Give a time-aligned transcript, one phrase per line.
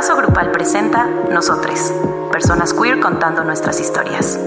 [0.00, 1.92] Abrazo Grupal presenta Nosotres,
[2.32, 4.40] personas queer contando nuestras historias.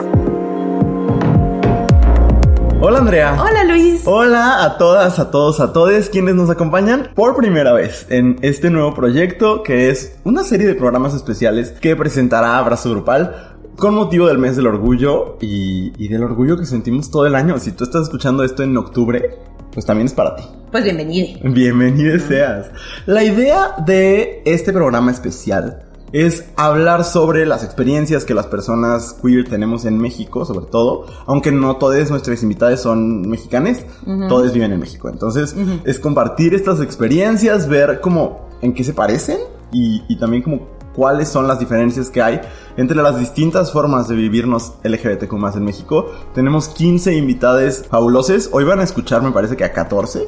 [2.82, 3.38] Hola Andrea.
[3.40, 4.02] Hola Luis.
[4.06, 8.72] Hola a todas, a todos, a todos quienes nos acompañan por primera vez en este
[8.72, 14.26] nuevo proyecto que es una serie de programas especiales que presentará Abrazo Grupal con motivo
[14.26, 17.60] del mes del orgullo y, y del orgullo que sentimos todo el año.
[17.60, 19.38] Si tú estás escuchando esto en octubre,
[19.74, 20.44] pues también es para ti.
[20.72, 21.40] Pues bienvenido.
[21.44, 22.68] Bienvenido seas.
[23.06, 29.50] La idea de este programa especial es hablar sobre las experiencias que las personas queer
[29.50, 33.84] tenemos en México, sobre todo, aunque no todas nuestras invitadas son mexicanes,
[34.30, 35.10] todos viven en México.
[35.10, 35.56] Entonces,
[35.86, 39.40] es compartir estas experiencias, ver cómo, en qué se parecen
[39.72, 42.42] y, y también como cuáles son las diferencias que hay
[42.78, 46.12] entre las distintas formas de vivirnos LGBTQ más en México.
[46.34, 48.50] Tenemos 15 invitadas fabulosas.
[48.52, 50.28] Hoy van a escuchar, me parece que a 14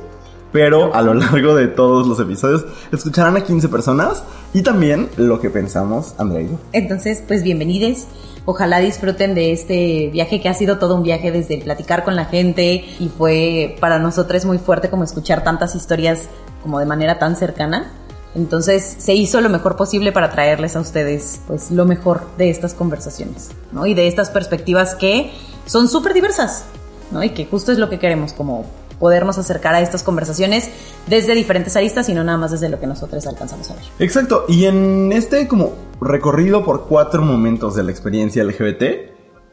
[0.55, 4.23] pero a lo largo de todos los episodios escucharán a 15 personas
[4.53, 6.47] y también lo que pensamos, Andrea.
[6.71, 8.05] Entonces, pues bienvenidos.
[8.45, 12.23] Ojalá disfruten de este viaje que ha sido todo un viaje desde platicar con la
[12.23, 16.29] gente y fue para nosotros muy fuerte como escuchar tantas historias
[16.63, 17.91] como de manera tan cercana.
[18.35, 22.73] Entonces se hizo lo mejor posible para traerles a ustedes pues lo mejor de estas
[22.73, 23.85] conversaciones, ¿no?
[23.85, 25.31] Y de estas perspectivas que
[25.65, 26.65] son súper diversas,
[27.11, 27.23] ¿no?
[27.23, 28.65] Y que justo es lo que queremos como
[28.99, 30.69] podernos acercar a estas conversaciones
[31.07, 33.83] desde diferentes aristas y no nada más desde lo que nosotros alcanzamos a ver.
[33.99, 38.83] Exacto, y en este como recorrido por cuatro momentos de la experiencia LGBT,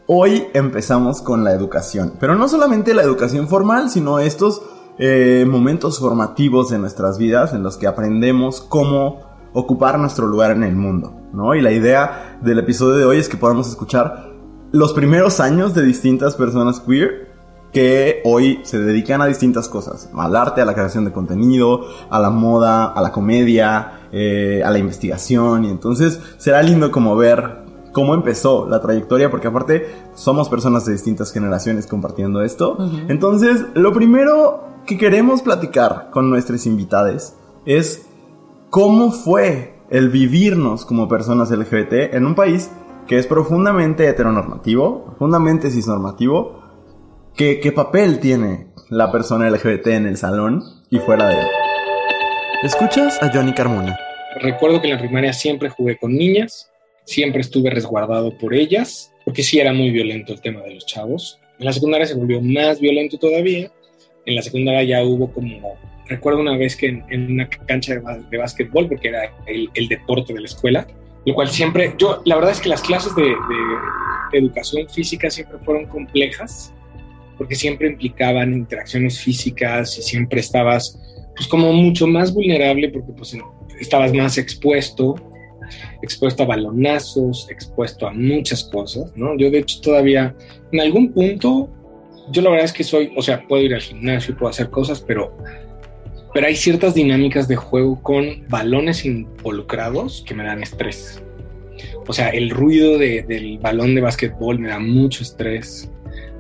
[0.06, 4.62] hoy empezamos con la educación, pero no solamente la educación formal, sino estos
[4.98, 9.20] eh, momentos formativos de nuestras vidas en los que aprendemos cómo
[9.52, 11.54] ocupar nuestro lugar en el mundo, ¿no?
[11.54, 14.30] Y la idea del episodio de hoy es que podamos escuchar
[14.70, 17.30] los primeros años de distintas personas queer
[17.72, 22.20] que hoy se dedican a distintas cosas, al arte, a la creación de contenido, a
[22.20, 27.62] la moda, a la comedia, eh, a la investigación, y entonces será lindo como ver
[27.92, 32.76] cómo empezó la trayectoria, porque aparte somos personas de distintas generaciones compartiendo esto.
[33.08, 37.34] Entonces, lo primero que queremos platicar con nuestros invitados
[37.66, 38.06] es
[38.70, 42.70] cómo fue el vivirnos como personas LGBT en un país
[43.06, 46.62] que es profundamente heteronormativo, profundamente cisnormativo,
[47.36, 51.46] ¿Qué, ¿Qué papel tiene la persona LGBT en el salón y fuera de él?
[52.62, 53.98] Escuchas a Johnny Carmona.
[54.38, 56.70] Recuerdo que en la primaria siempre jugué con niñas,
[57.04, 61.40] siempre estuve resguardado por ellas, porque sí era muy violento el tema de los chavos.
[61.58, 63.72] En la secundaria se volvió más violento todavía.
[64.26, 68.00] En la secundaria ya hubo como, recuerdo una vez que en, una cancha de,
[68.30, 70.86] de básquetbol, porque era el, el, deporte de la escuela,
[71.24, 73.36] lo cual siempre, yo, la verdad es que las clases de, de,
[74.32, 76.72] de educación física siempre fueron complejas
[77.38, 80.98] porque siempre implicaban interacciones físicas y siempre estabas
[81.34, 83.36] pues como mucho más vulnerable porque pues
[83.80, 85.14] estabas más expuesto,
[86.02, 89.36] expuesto a balonazos, expuesto a muchas cosas, ¿no?
[89.36, 90.34] Yo de hecho todavía
[90.70, 91.68] en algún punto,
[92.32, 95.00] yo la verdad es que soy, o sea, puedo ir al gimnasio, puedo hacer cosas,
[95.00, 95.36] pero,
[96.32, 101.22] pero hay ciertas dinámicas de juego con balones involucrados que me dan estrés.
[102.06, 105.90] O sea, el ruido de, del balón de básquetbol me da mucho estrés.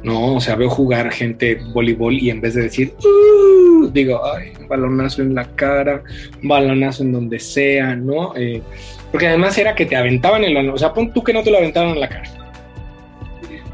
[0.02, 4.52] No, o sea, veo jugar gente voleibol y en vez de decir, uh, digo, ay,
[4.68, 6.02] balonazo en la cara,
[6.42, 8.34] balonazo en donde sea, ¿no?
[8.34, 8.60] Eh,
[9.12, 11.52] porque además era que te aventaban el balón, o sea, pon tú que no te
[11.52, 12.41] lo aventaron en la cara.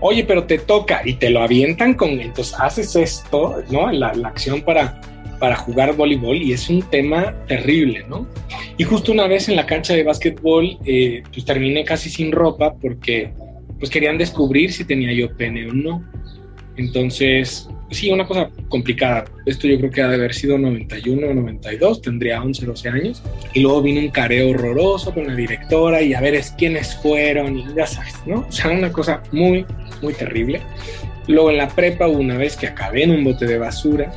[0.00, 3.90] Oye, pero te toca y te lo avientan con, entonces haces esto, ¿no?
[3.90, 5.00] La, acción para,
[5.40, 8.26] para jugar voleibol y es un tema terrible, ¿no?
[8.76, 12.74] Y justo una vez en la cancha de básquetbol, eh, pues terminé casi sin ropa
[12.74, 13.32] porque
[13.78, 16.04] pues querían descubrir si tenía yo pene o no.
[16.76, 19.24] Entonces, sí, una cosa complicada.
[19.46, 23.22] Esto yo creo que ha de haber sido 91 o 92, tendría 11, 12 años.
[23.54, 27.58] Y luego vino un careo horroroso con la directora y a ver es quiénes fueron
[27.58, 28.46] y ya sabes, ¿no?
[28.48, 29.64] O sea, una cosa muy,
[30.02, 30.60] muy terrible.
[31.26, 34.10] Luego en la prepa una vez que acabé en un bote de basura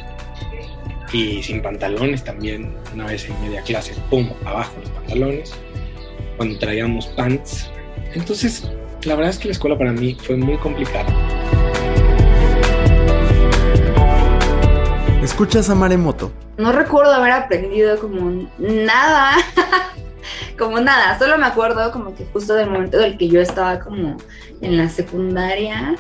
[1.14, 5.54] y sin pantalones también, una vez en media clase, pum, abajo los pantalones,
[6.38, 7.70] cuando traíamos pants.
[8.14, 8.70] Entonces,
[9.04, 11.06] la verdad es que la escuela para mí fue muy complicada.
[15.22, 16.32] Escuchas a Maremoto.
[16.58, 19.34] No recuerdo haber aprendido como nada,
[20.58, 24.18] como nada, solo me acuerdo como que justo del momento del que yo estaba como
[24.62, 25.96] en la secundaria,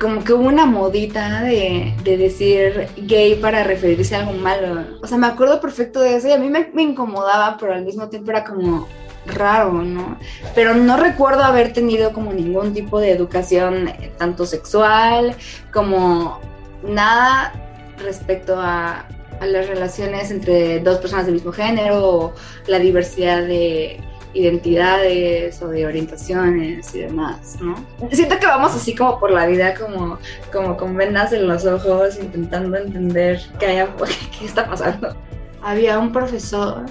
[0.00, 4.84] como que hubo una modita de, de, decir gay para referirse a algo malo.
[5.02, 7.84] O sea, me acuerdo perfecto de eso y a mí me, me incomodaba, pero al
[7.84, 8.88] mismo tiempo era como,
[9.26, 10.18] raro, ¿no?
[10.54, 15.34] Pero no recuerdo haber tenido como ningún tipo de educación eh, tanto sexual
[15.72, 16.40] como
[16.82, 17.52] nada
[17.98, 19.06] respecto a,
[19.40, 22.34] a las relaciones entre dos personas del mismo género o
[22.66, 24.00] la diversidad de,
[24.36, 27.74] identidades o de orientaciones y demás, ¿no?
[28.12, 30.18] Siento que vamos así como por la vida, como,
[30.52, 33.88] como con vendas en los ojos, intentando entender qué, hay,
[34.38, 35.16] qué está pasando.
[35.62, 36.84] Había un profesor,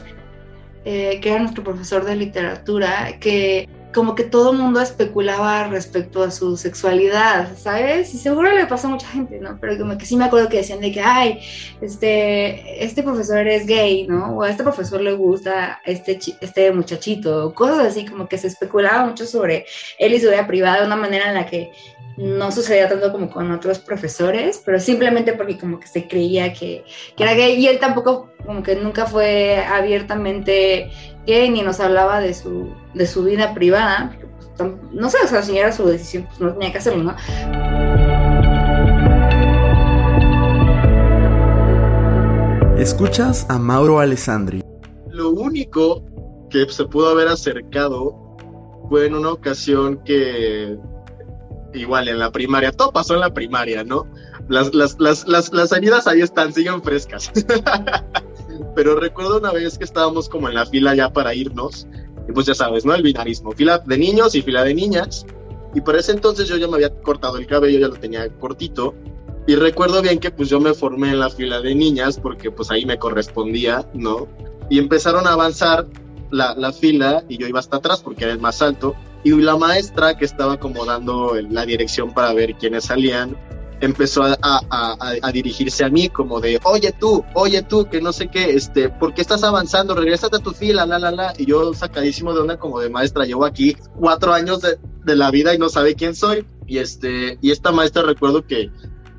[0.86, 6.22] eh, que era nuestro profesor de literatura, que como que todo el mundo especulaba respecto
[6.22, 8.14] a su sexualidad, ¿sabes?
[8.14, 9.58] Y seguro le pasó a mucha gente, ¿no?
[9.62, 11.40] Pero como que sí me acuerdo que decían de que, ay,
[11.80, 14.36] este, este profesor es gay, ¿no?
[14.36, 19.06] O a este profesor le gusta este, este muchachito, cosas así, como que se especulaba
[19.06, 19.66] mucho sobre
[19.98, 21.72] él y su vida privada de una manera en la que
[22.18, 26.84] no sucedía tanto como con otros profesores, pero simplemente porque como que se creía que,
[27.16, 30.92] que era gay y él tampoco como que nunca fue abiertamente
[31.26, 34.16] gay ni nos hablaba de su, de su vida privada,
[34.58, 37.16] pues, no sé, o sea, si era su decisión, pues no tenía que hacerlo, ¿no?
[42.78, 44.62] Escuchas a Mauro Alessandri.
[45.10, 46.04] Lo único
[46.50, 48.38] que se pudo haber acercado
[48.90, 50.78] fue en una ocasión que
[51.74, 54.08] igual en la primaria, todo pasó en la primaria, ¿no?
[54.48, 57.32] Las, las, las, las, las heridas ahí están, siguen frescas.
[58.76, 61.88] pero recuerdo una vez que estábamos como en la fila ya para irnos,
[62.28, 62.94] y pues ya sabes, ¿no?
[62.94, 65.26] El binarismo, fila de niños y fila de niñas,
[65.74, 68.94] y por ese entonces yo ya me había cortado el cabello, ya lo tenía cortito,
[69.48, 72.72] y recuerdo bien que pues yo me formé en la fila de niñas porque pues
[72.72, 74.28] ahí me correspondía, ¿no?
[74.70, 75.86] Y empezaron a avanzar
[76.32, 79.58] la, la fila y yo iba hasta atrás porque era el más alto, y la
[79.58, 83.36] maestra que estaba como dando la dirección para ver quiénes salían,
[83.82, 88.52] empezó a, dirigirse a mí como de, oye tú, oye tú, que no sé qué,
[88.52, 89.96] este, ¿por qué estás avanzando?
[89.96, 91.34] Regrésate a tu fila, la, la, la.
[91.38, 94.78] Y yo sacadísimo de onda como de maestra, llevo aquí cuatro años de,
[95.16, 96.46] la vida y no sabe quién soy.
[96.68, 98.72] Y este, y esta maestra recuerdo que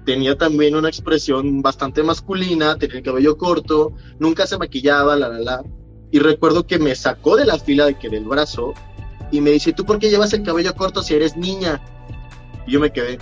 [0.05, 5.39] tenía también una expresión bastante masculina, tenía el cabello corto, nunca se maquillaba, la, la,
[5.39, 5.63] la.
[6.11, 8.73] Y recuerdo que me sacó de la fila de que del brazo
[9.31, 11.81] y me dice, ¿tú por qué llevas el cabello corto si eres niña?
[12.67, 13.19] Y yo me quedé,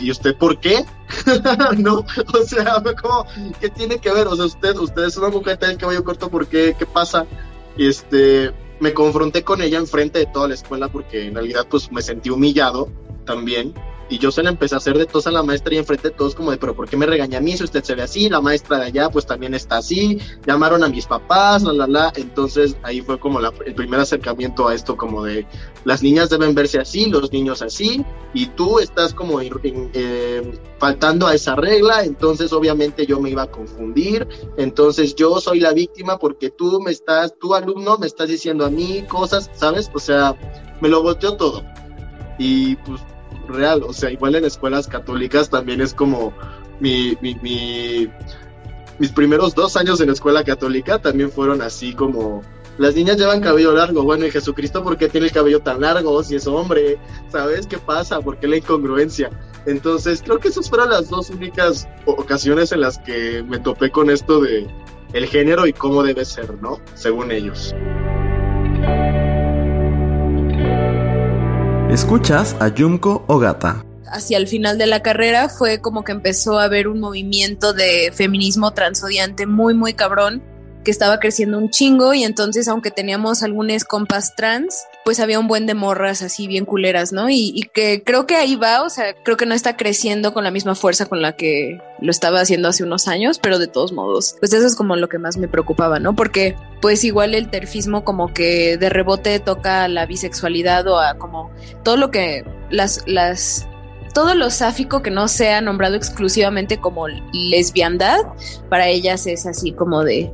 [0.00, 0.84] ¿y usted por qué?
[1.78, 1.98] ¿No?
[2.34, 2.82] O sea,
[3.60, 4.26] ¿qué tiene que ver?
[4.26, 6.74] O sea, usted, usted es una mujer, tiene el cabello corto, ¿por qué?
[6.78, 7.26] ¿Qué pasa?
[7.76, 12.02] Este, me confronté con ella enfrente de toda la escuela porque en realidad pues me
[12.02, 12.88] sentí humillado
[13.24, 13.74] también
[14.08, 16.14] y yo se la empecé a hacer de tos a la maestra y enfrente de
[16.14, 18.28] todos como de, pero ¿por qué me regaña a mí si usted se ve así?
[18.28, 22.12] La maestra de allá pues también está así, llamaron a mis papás, la, la, la.
[22.16, 25.46] Entonces ahí fue como el primer acercamiento a esto como de,
[25.84, 28.04] las niñas deben verse así, los niños así,
[28.34, 33.50] y tú estás como eh, faltando a esa regla, entonces obviamente yo me iba a
[33.50, 34.26] confundir,
[34.56, 38.70] entonces yo soy la víctima porque tú me estás, tu alumno me estás diciendo a
[38.70, 39.90] mí cosas, ¿sabes?
[39.94, 40.34] O sea,
[40.80, 41.64] me lo volteó todo.
[42.38, 43.00] Y pues
[43.48, 46.32] real, o sea, igual en escuelas católicas también es como
[46.80, 48.08] mi, mi,
[48.98, 52.42] mis primeros dos años en escuela católica también fueron así como
[52.78, 56.22] las niñas llevan cabello largo, bueno, y Jesucristo, ¿por qué tiene el cabello tan largo
[56.22, 56.98] si es hombre?
[57.30, 58.20] ¿Sabes qué pasa?
[58.20, 59.30] ¿Por qué la incongruencia?
[59.64, 64.10] Entonces, creo que esas fueron las dos únicas ocasiones en las que me topé con
[64.10, 64.66] esto de
[65.14, 66.78] el género y cómo debe ser, ¿no?
[66.94, 67.74] Según ellos.
[71.90, 73.84] Escuchas a Yumko Ogata.
[74.06, 78.10] Hacia el final de la carrera fue como que empezó a haber un movimiento de
[78.12, 80.42] feminismo transodiante muy, muy cabrón
[80.84, 85.46] que estaba creciendo un chingo y entonces aunque teníamos algunos compas trans, pues había un
[85.46, 87.30] buen de morras así bien culeras, ¿no?
[87.30, 90.50] Y, que creo que ahí va, o sea, creo que no está creciendo con la
[90.50, 94.34] misma fuerza con la que lo estaba haciendo hace unos años, pero de todos modos,
[94.40, 96.16] pues eso es como lo que más me preocupaba, ¿no?
[96.16, 101.52] Porque pues igual el terfismo como que de rebote toca la bisexualidad o a como
[101.84, 103.68] todo lo que las, las
[104.12, 108.18] todo lo sáfico que no sea nombrado exclusivamente como lesbiandad,
[108.68, 110.32] para ellas es así como de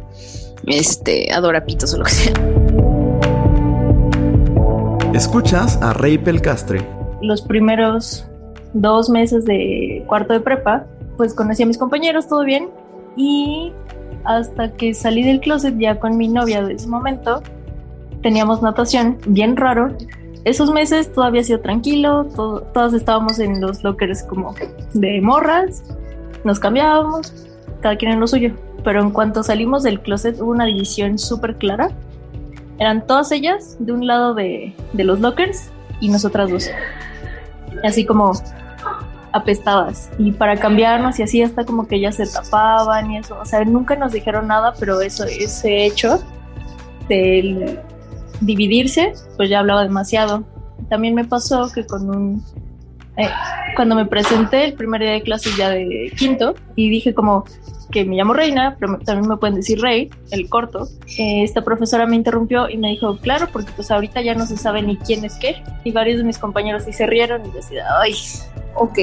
[0.66, 2.81] este adorapitos o lo que sea.
[5.14, 6.80] Escuchas a Rey Pelcastre.
[7.20, 8.26] Los primeros
[8.72, 10.86] dos meses de cuarto de prepa,
[11.18, 12.70] pues conocí a mis compañeros, todo bien.
[13.14, 13.72] Y
[14.24, 17.42] hasta que salí del closet ya con mi novia de ese momento,
[18.22, 19.94] teníamos natación, bien raro.
[20.44, 24.54] Esos meses todavía había sido tranquilo, todos estábamos en los lockers como
[24.94, 25.84] de morras,
[26.42, 27.34] nos cambiábamos,
[27.82, 28.54] cada quien en lo suyo.
[28.82, 31.90] Pero en cuanto salimos del closet hubo una división súper clara
[32.82, 35.70] eran todas ellas de un lado de, los lockers
[36.00, 36.68] y nosotras dos.
[37.84, 38.32] Así como
[39.30, 40.10] apestadas.
[40.18, 43.38] Y para cambiarnos y así hasta como que ellas se tapaban y eso.
[43.40, 46.24] O sea, nunca nos dijeron nada, pero eso, ese hecho
[47.08, 47.80] de
[48.40, 50.42] dividirse, pues ya hablaba demasiado.
[50.88, 52.44] También me pasó que con un
[53.16, 53.28] eh,
[53.76, 57.44] cuando me presenté el primer día de clases ya de quinto y dije como
[57.90, 60.88] que me llamo Reina, pero también me pueden decir Rey, el corto,
[61.18, 64.56] eh, esta profesora me interrumpió y me dijo, claro, porque pues ahorita ya no se
[64.56, 65.62] sabe ni quién es qué.
[65.84, 68.14] Y varios de mis compañeros sí se rieron y decían, ay,
[68.74, 68.98] ok.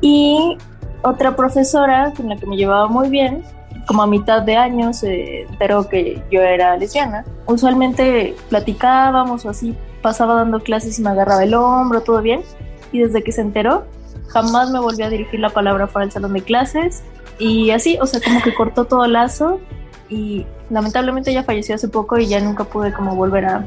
[0.00, 0.56] Y
[1.02, 3.42] otra profesora con la que me llevaba muy bien,
[3.86, 7.24] como a mitad de año se enteró que yo era lesbiana.
[7.46, 12.42] Usualmente platicábamos o así, pasaba dando clases y me agarraba el hombro, todo bien.
[12.92, 13.84] Y desde que se enteró,
[14.28, 17.02] jamás me volvió a dirigir la palabra fuera del salón de clases.
[17.38, 19.60] Y así, o sea, como que cortó todo lazo
[20.08, 23.66] y lamentablemente ella falleció hace poco y ya nunca pude como volver a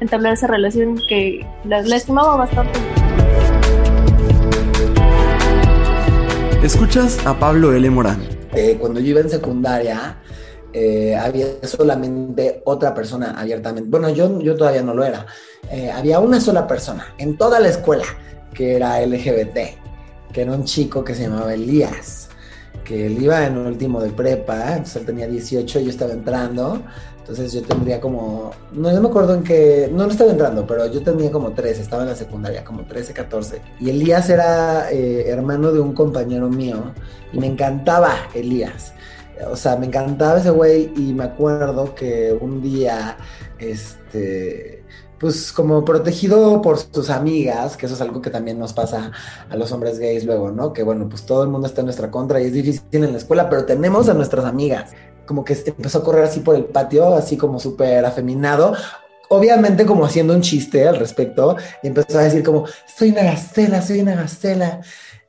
[0.00, 2.78] entablar esa relación que la, la estimaba bastante.
[6.62, 7.88] Escuchas a Pablo L.
[7.90, 8.20] Morán.
[8.52, 10.18] Eh, cuando yo iba en secundaria,
[10.72, 13.88] eh, había solamente otra persona abiertamente.
[13.88, 15.26] Bueno, yo, yo todavía no lo era.
[15.70, 18.04] Eh, había una sola persona en toda la escuela
[18.54, 19.58] que era LGBT,
[20.32, 22.28] que era un chico que se llamaba Elías,
[22.84, 26.82] que él iba en último de prepa, entonces él tenía 18 y yo estaba entrando.
[27.30, 30.90] Entonces yo tendría como, no, no me acuerdo en qué, no, no estaba entrando, pero
[30.90, 33.62] yo tenía como 13, estaba en la secundaria, como 13, 14.
[33.78, 36.92] Y Elías era eh, hermano de un compañero mío
[37.32, 38.94] y me encantaba Elías.
[39.48, 43.16] O sea, me encantaba ese güey y me acuerdo que un día,
[43.60, 44.79] este,
[45.20, 49.12] pues como protegido por sus amigas, que eso es algo que también nos pasa
[49.50, 50.72] a los hombres gays luego, ¿no?
[50.72, 53.18] Que bueno, pues todo el mundo está en nuestra contra y es difícil en la
[53.18, 54.92] escuela, pero tenemos a nuestras amigas
[55.26, 58.74] como que empezó a correr así por el patio, así como súper afeminado,
[59.28, 62.64] obviamente como haciendo un chiste al respecto, y empezó a decir como,
[62.96, 64.80] soy una gacela, soy una gacela,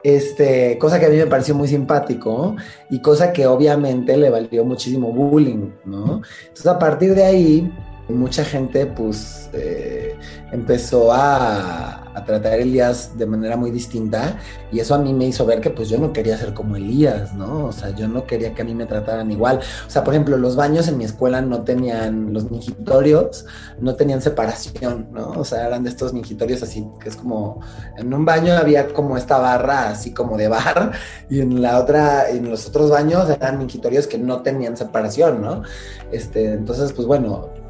[0.02, 2.56] este, cosa que a mí me pareció muy simpático
[2.90, 6.24] y cosa que obviamente le valió muchísimo bullying, ¿no?
[6.42, 7.72] Entonces a partir de ahí,
[8.12, 10.16] mucha gente pues eh,
[10.52, 14.38] empezó a, tratar a Elías de manera muy distinta
[14.70, 17.34] y eso a mí me hizo ver que pues yo no quería ser como Elías,
[17.34, 17.66] ¿no?
[17.66, 19.62] O sea, yo no quería que a mí me trataran igual.
[19.88, 23.46] O sea, por ejemplo, los baños en mi escuela no tenían, los mingitorios
[23.80, 25.32] no tenían separación, ¿no?
[25.32, 27.62] O sea, eran de estos mingitorios así, que es como,
[27.98, 30.92] en un baño había como esta barra así como de bar
[31.30, 35.64] y en la otra, en los otros baños eran mingitorios que no tenían separación, ¿no?
[36.12, 37.61] Este, entonces, pues bueno,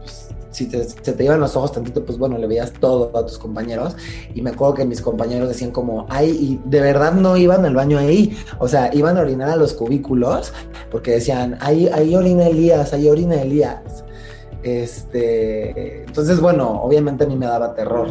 [0.52, 3.38] si te, se te iban los ojos tantito, pues bueno, le veías todo a tus
[3.38, 3.96] compañeros.
[4.36, 7.76] Y me acuerdo que mis compañeros decían como, ay, y de verdad no iban al
[7.76, 8.38] baño ahí.
[8.60, 10.54] O sea, iban a orinar a los cubículos
[10.92, 14.04] porque decían, ahí, ahí orina Elías, ahí orina Elías.
[14.64, 18.10] Este, entonces, bueno, obviamente a mí me daba terror.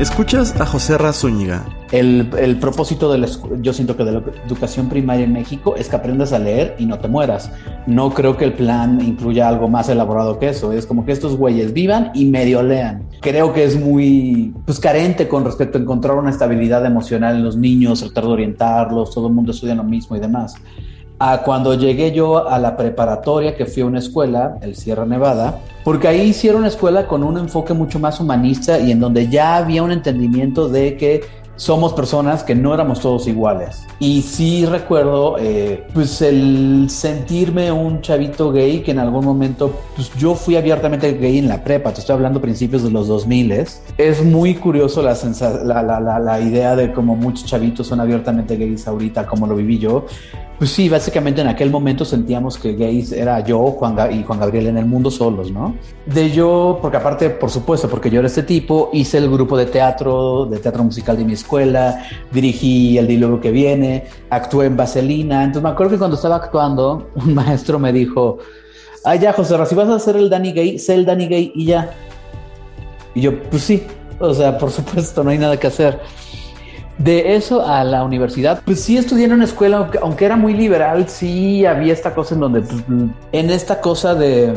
[0.00, 1.64] Escuchas a José Razúñiga.
[1.92, 3.28] El, el, propósito de la,
[3.60, 6.86] yo siento que de la educación primaria en México es que aprendas a leer y
[6.86, 7.50] no te mueras.
[7.86, 10.72] No creo que el plan incluya algo más elaborado que eso.
[10.72, 13.04] Es como que estos güeyes vivan y medio lean.
[13.20, 17.56] Creo que es muy pues, carente con respecto a encontrar una estabilidad emocional en los
[17.56, 20.54] niños, tratar de orientarlos, todo el mundo estudia lo mismo y demás.
[21.24, 25.60] A cuando llegué yo a la preparatoria, que fui a una escuela, el Sierra Nevada,
[25.84, 29.84] porque ahí hicieron escuela con un enfoque mucho más humanista y en donde ya había
[29.84, 31.20] un entendimiento de que
[31.54, 33.86] somos personas que no éramos todos iguales.
[34.00, 40.12] Y sí recuerdo, eh, pues el sentirme un chavito gay que en algún momento, pues
[40.16, 43.52] yo fui abiertamente gay en la prepa, te estoy hablando principios de los 2000.
[43.96, 45.16] Es muy curioso la,
[45.62, 49.78] la, la, la, idea de cómo muchos chavitos son abiertamente gays ahorita, como lo viví
[49.78, 50.06] yo.
[50.62, 54.68] Pues sí, básicamente en aquel momento sentíamos que gays era yo Juan y Juan Gabriel
[54.68, 55.74] en el mundo solos, ¿no?
[56.06, 59.66] De yo, porque aparte, por supuesto, porque yo era este tipo, hice el grupo de
[59.66, 65.42] teatro, de teatro musical de mi escuela, dirigí el diálogo que viene, actué en Vaselina.
[65.42, 68.38] Entonces me acuerdo que cuando estaba actuando, un maestro me dijo,
[69.04, 71.64] ay ya, José, si vas a hacer el Danny Gay, sé el Danny Gay y
[71.64, 71.90] ya.
[73.16, 73.82] Y yo, pues sí,
[74.20, 75.98] o sea, por supuesto, no hay nada que hacer.
[76.98, 81.08] De eso a la universidad, pues sí estudié en una escuela, aunque, era muy liberal,
[81.08, 82.84] sí había esta cosa en donde, pues,
[83.32, 84.52] en esta cosa de,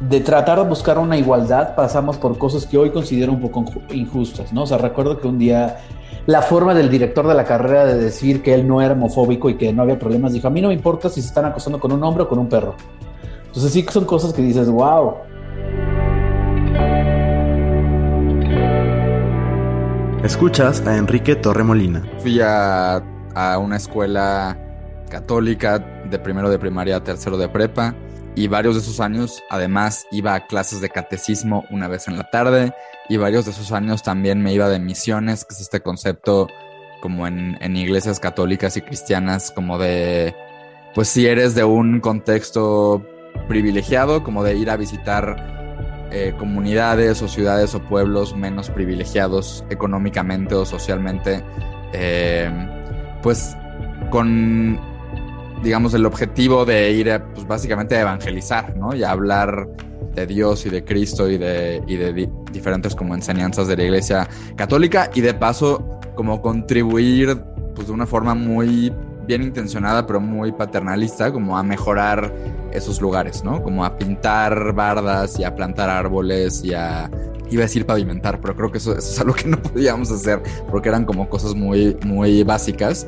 [0.00, 4.52] de, tratar de buscar una igualdad, pasamos por cosas que hoy considero un poco injustas,
[4.52, 4.62] ¿no?
[4.62, 5.78] O sea, recuerdo que un día
[6.26, 9.56] la forma del director de la carrera de decir que él no era homofóbico y
[9.56, 11.92] que no había problemas, dijo, a mí no me importa si se están acosando con
[11.92, 12.74] un hombre o con un perro.
[13.46, 15.14] Entonces sí son cosas que dices, wow.
[20.24, 22.08] Escuchas a Enrique Torremolina.
[22.20, 23.02] Fui a,
[23.34, 24.56] a, una escuela
[25.10, 27.96] católica de primero de primaria a tercero de prepa
[28.36, 32.30] y varios de esos años además iba a clases de catecismo una vez en la
[32.30, 32.72] tarde
[33.08, 36.46] y varios de esos años también me iba de misiones, que es este concepto
[37.00, 40.36] como en, en iglesias católicas y cristianas como de,
[40.94, 43.04] pues si eres de un contexto
[43.48, 45.61] privilegiado, como de ir a visitar
[46.12, 51.42] eh, comunidades o ciudades o pueblos menos privilegiados económicamente o socialmente,
[51.92, 52.50] eh,
[53.22, 53.56] pues
[54.10, 54.78] con,
[55.62, 58.94] digamos, el objetivo de ir a, pues básicamente a evangelizar, ¿no?
[58.94, 59.68] Y a hablar
[60.14, 63.84] de Dios y de Cristo y de, y de di- diferentes como enseñanzas de la
[63.84, 67.42] Iglesia Católica y de paso como contribuir
[67.74, 68.92] pues de una forma muy
[69.26, 72.32] bien intencionada pero muy paternalista como a mejorar
[72.72, 73.62] esos lugares, ¿no?
[73.62, 77.10] Como a pintar bardas y a plantar árboles y a
[77.50, 80.88] iba a decir pavimentar, pero creo que eso, es algo que no podíamos hacer porque
[80.88, 83.06] eran como cosas muy muy básicas.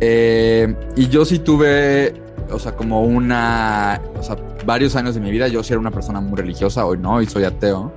[0.00, 2.14] Eh, y yo sí tuve,
[2.50, 5.90] o sea, como una, o sea, varios años de mi vida, yo sí era una
[5.90, 7.92] persona muy religiosa, hoy no, y soy ateo.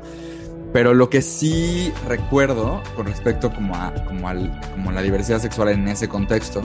[0.74, 5.40] Pero lo que sí recuerdo con respecto como a, como al, como a la diversidad
[5.40, 6.62] sexual en ese contexto,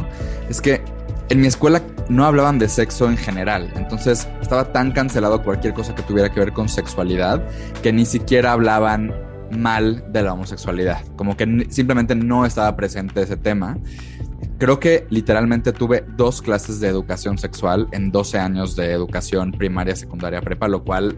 [0.48, 0.82] es que
[1.28, 3.72] en mi escuela no hablaban de sexo en general.
[3.76, 7.42] Entonces estaba tan cancelado cualquier cosa que tuviera que ver con sexualidad
[7.82, 9.12] que ni siquiera hablaban
[9.50, 11.04] mal de la homosexualidad.
[11.16, 13.78] Como que simplemente no estaba presente ese tema.
[14.58, 19.94] Creo que literalmente tuve dos clases de educación sexual en 12 años de educación primaria,
[19.96, 21.16] secundaria, prepa, lo cual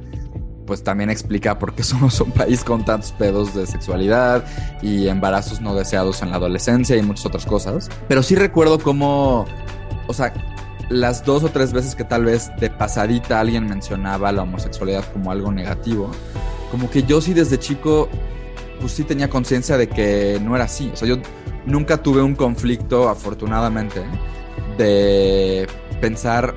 [0.69, 4.45] pues también explica por qué somos un país con tantos pedos de sexualidad
[4.83, 7.89] y embarazos no deseados en la adolescencia y muchas otras cosas.
[8.07, 9.47] Pero sí recuerdo cómo,
[10.07, 10.33] o sea,
[10.91, 15.31] las dos o tres veces que tal vez de pasadita alguien mencionaba la homosexualidad como
[15.33, 16.11] algo negativo,
[16.71, 18.11] como que yo sí desde chico,
[18.79, 20.91] pues sí tenía conciencia de que no era así.
[20.93, 21.17] O sea, yo
[21.65, 24.03] nunca tuve un conflicto, afortunadamente,
[24.77, 25.67] de
[26.03, 26.55] pensar,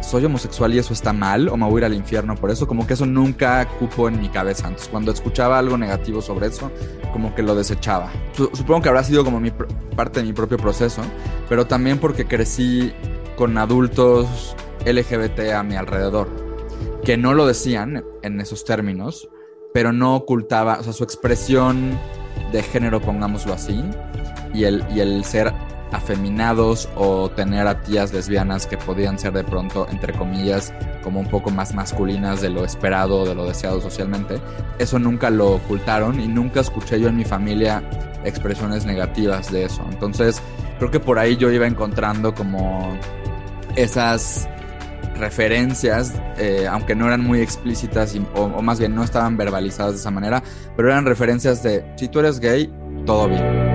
[0.00, 2.66] soy homosexual y eso está mal, o me voy a ir al infierno por eso,
[2.66, 4.66] como que eso nunca cupo en mi cabeza.
[4.68, 6.70] Entonces, cuando escuchaba algo negativo sobre eso,
[7.12, 8.10] como que lo desechaba.
[8.32, 9.50] Su- Supongo que habrá sido como mi
[9.96, 11.02] parte de mi propio proceso,
[11.48, 12.92] pero también porque crecí
[13.36, 14.54] con adultos
[14.86, 16.28] LGBT a mi alrededor,
[17.04, 19.28] que no lo decían en esos términos,
[19.74, 21.98] pero no ocultaba, o sea, su expresión
[22.52, 23.82] de género, pongámoslo así,
[24.54, 25.52] y el, y el ser
[25.92, 31.26] afeminados o tener a tías lesbianas que podían ser de pronto, entre comillas, como un
[31.26, 34.40] poco más masculinas de lo esperado, de lo deseado socialmente,
[34.78, 37.82] eso nunca lo ocultaron y nunca escuché yo en mi familia
[38.24, 39.84] expresiones negativas de eso.
[39.90, 40.42] Entonces,
[40.78, 42.98] creo que por ahí yo iba encontrando como
[43.76, 44.48] esas
[45.16, 49.98] referencias, eh, aunque no eran muy explícitas o, o más bien no estaban verbalizadas de
[50.00, 50.42] esa manera,
[50.76, 52.72] pero eran referencias de si tú eres gay,
[53.04, 53.67] todo bien.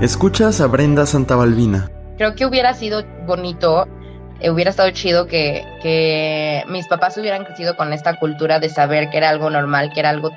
[0.00, 1.90] Escuchas a Brenda Santabalbina.
[2.18, 3.88] Creo que hubiera sido bonito,
[4.38, 9.10] eh, hubiera estado chido que, que mis papás hubieran crecido con esta cultura de saber
[9.10, 10.30] que era algo normal, que era algo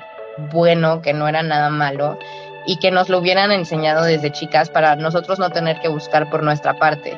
[0.50, 2.18] bueno, que no era nada malo
[2.66, 6.42] y que nos lo hubieran enseñado desde chicas para nosotros no tener que buscar por
[6.42, 7.16] nuestra parte.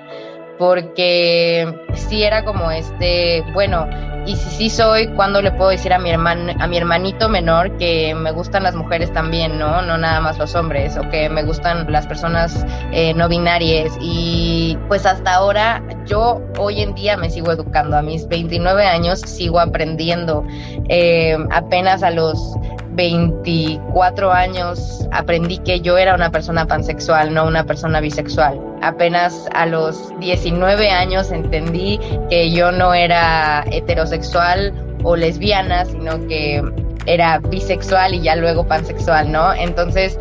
[0.59, 3.89] Porque sí era como este, bueno,
[4.27, 7.77] y si sí soy, ¿cuándo le puedo decir a mi hermano, a mi hermanito menor
[7.77, 9.83] que me gustan las mujeres también, ¿no?
[9.83, 13.93] No nada más los hombres, o que me gustan las personas eh, no binarias.
[14.01, 17.99] Y pues hasta ahora yo hoy en día me sigo educando.
[17.99, 20.45] A mis 29 años sigo aprendiendo.
[20.89, 22.57] Eh, apenas a los
[22.95, 28.61] 24 años aprendí que yo era una persona pansexual, no una persona bisexual.
[28.83, 31.99] Apenas a los 19 años entendí
[32.31, 36.63] que yo no era heterosexual o lesbiana, sino que
[37.07, 39.53] era bisexual y ya luego pansexual, ¿no?
[39.53, 40.19] Entonces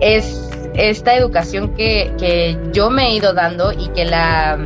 [0.00, 4.58] es esta educación que, que yo me he ido dando y que la...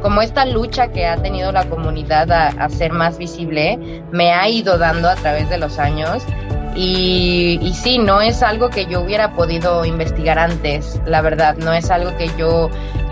[0.00, 4.78] como esta lucha que ha tenido la comunidad a, ser más visible, me ha ido
[4.78, 6.22] dando a través de los años.
[6.76, 11.72] Y, y sí, no es algo que yo hubiera podido investigar antes, la verdad, no
[11.72, 12.70] es algo que yo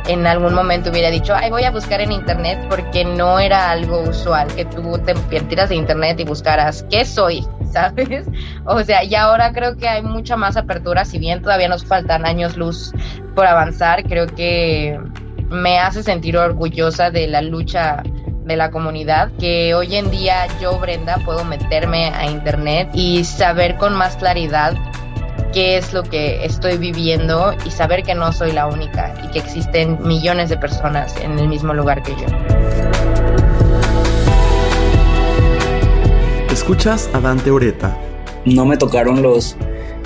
[0.08, 4.00] en algún momento hubiera dicho, ay, voy a buscar en internet porque no era algo
[4.00, 8.26] usual que tú te metieras de internet y buscaras qué soy, ¿sabes?
[8.64, 12.24] O sea, y ahora creo que hay mucha más apertura, si bien todavía nos faltan
[12.24, 12.92] años luz
[13.34, 14.98] por avanzar, creo que
[15.50, 18.02] me hace sentir orgullosa de la lucha
[18.44, 23.76] de la comunidad, que hoy en día yo, Brenda, puedo meterme a internet y saber
[23.76, 24.74] con más claridad
[25.52, 29.38] qué es lo que estoy viviendo y saber que no soy la única y que
[29.38, 32.26] existen millones de personas en el mismo lugar que yo.
[36.50, 37.96] Escuchas a Dante Ureta.
[38.44, 39.56] No me tocaron los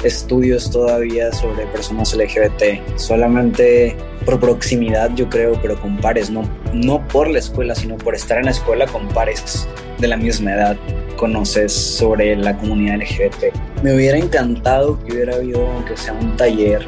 [0.04, 7.06] estudios todavía sobre personas LGBT, solamente por proximidad yo creo, pero con pares, no, no
[7.08, 10.76] por la escuela, sino por estar en la escuela con pares de la misma edad,
[11.16, 13.54] conoces sobre la comunidad LGBT.
[13.82, 16.84] Me hubiera encantado que hubiera habido, aunque sea un taller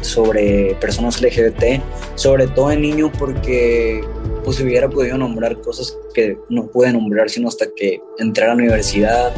[0.00, 1.80] sobre personas LGBT,
[2.14, 4.02] sobre todo en niños porque
[4.44, 8.54] pues hubiera podido nombrar cosas que no pude nombrar sino hasta que entré a la
[8.54, 9.32] universidad,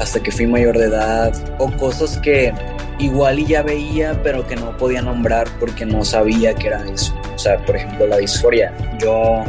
[0.00, 2.52] hasta que fui mayor de edad, o cosas que
[2.98, 7.14] igual y ya veía, pero que no podía nombrar porque no sabía que era eso.
[7.34, 8.72] O sea, por ejemplo, la disforia.
[8.98, 9.44] Yo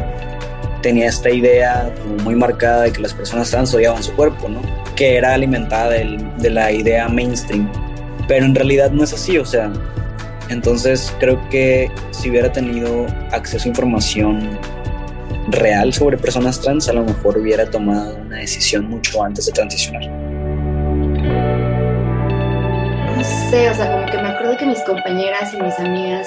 [0.81, 4.61] tenía esta idea muy marcada de que las personas trans odiaban su cuerpo, ¿no?
[4.95, 7.71] Que era alimentada de la idea mainstream.
[8.27, 9.71] Pero en realidad no es así, o sea,
[10.49, 14.59] entonces creo que si hubiera tenido acceso a información
[15.47, 20.30] real sobre personas trans, a lo mejor hubiera tomado una decisión mucho antes de transicionar.
[23.51, 26.25] Sé, o sea, como que me acuerdo que mis compañeras y mis amigas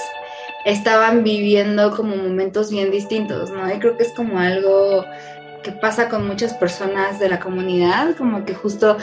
[0.67, 3.75] estaban viviendo como momentos bien distintos, ¿no?
[3.75, 5.07] Y creo que es como algo
[5.63, 8.99] que pasa con muchas personas de la comunidad, como que justo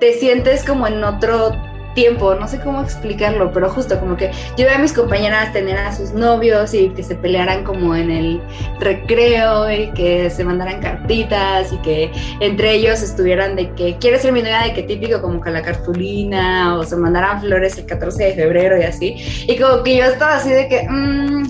[0.00, 1.52] te sientes como en otro
[1.94, 5.78] tiempo, no sé cómo explicarlo, pero justo como que yo veo a mis compañeras tener
[5.78, 8.42] a sus novios y que se pelearan como en el
[8.80, 14.32] recreo y que se mandaran cartitas y que entre ellos estuvieran de que quieres ser
[14.32, 18.24] mi novia de que típico como que la cartulina o se mandaran flores el 14
[18.24, 19.16] de febrero y así.
[19.48, 21.42] Y como que yo estaba así de que, mmm,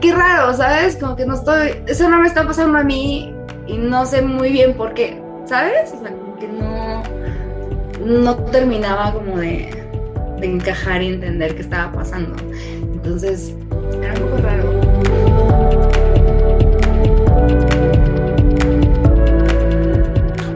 [0.00, 0.96] qué raro, ¿sabes?
[0.96, 3.34] Como que no estoy, eso no me está pasando a mí
[3.66, 5.92] y no sé muy bien por qué, ¿sabes?
[5.92, 6.69] O sea, como que no
[8.04, 9.68] no terminaba como de,
[10.42, 12.34] encajar y entender qué estaba pasando.
[12.50, 13.54] Entonces,
[14.02, 15.70] era un poco raro.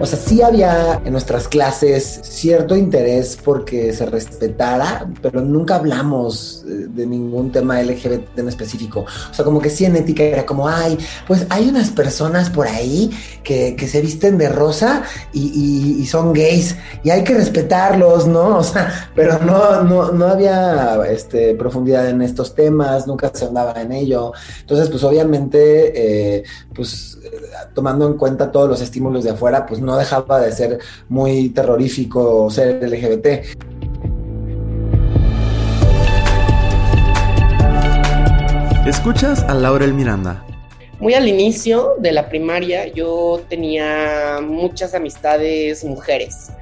[0.00, 6.64] O sea, sí había en nuestras clases cierto interés porque se respetara, pero nunca hablamos
[6.68, 9.04] eh, de ningún tema LGBT en específico.
[9.30, 12.66] O sea, como que sí en ética era como, ay, pues hay unas personas por
[12.66, 13.10] ahí
[13.42, 15.02] que, se visten de rosa
[15.32, 18.58] y, son gays y hay que respetarlos, ¿no?
[18.58, 23.80] O sea, pero no, no, no había este, profundidad en estos temas, nunca se hablaba
[23.80, 24.32] en ello.
[24.60, 27.18] Entonces, pues obviamente, eh, pues
[27.74, 30.78] tomando en cuenta todos los estímulos de afuera, pues no dejaba de ser
[31.08, 33.73] muy terrorífico ser LGBT.
[38.86, 40.44] Escuchas a Laurel Miranda.
[41.00, 46.52] Muy al inicio de la primaria yo tenía muchas amistades mujeres,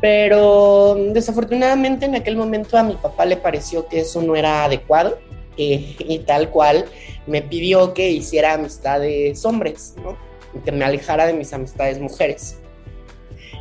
[0.00, 5.18] pero desafortunadamente en aquel momento a mi papá le pareció que eso no era adecuado
[5.56, 6.84] eh, y tal cual
[7.26, 10.16] me pidió que hiciera amistades hombres, ¿no?
[10.64, 12.58] que me alejara de mis amistades mujeres.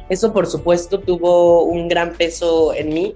[0.10, 3.16] Eso por supuesto tuvo un gran peso en mí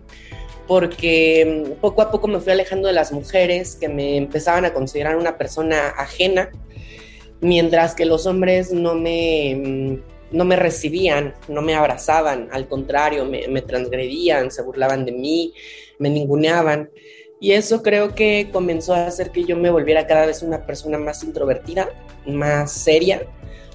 [0.69, 4.73] porque mm, poco a poco me fui alejando de las mujeres que me empezaban a
[4.73, 6.49] considerar una persona ajena,
[7.41, 13.25] mientras que los hombres no me, mm, no me recibían, no me abrazaban, al contrario,
[13.25, 15.53] me, transgredían, se burlaban de mí,
[15.97, 16.89] me ninguneaban.
[17.41, 20.97] Y eso creo que comenzó a hacer que yo me volviera cada vez una persona
[20.97, 21.89] más introvertida,
[22.25, 23.25] más seria,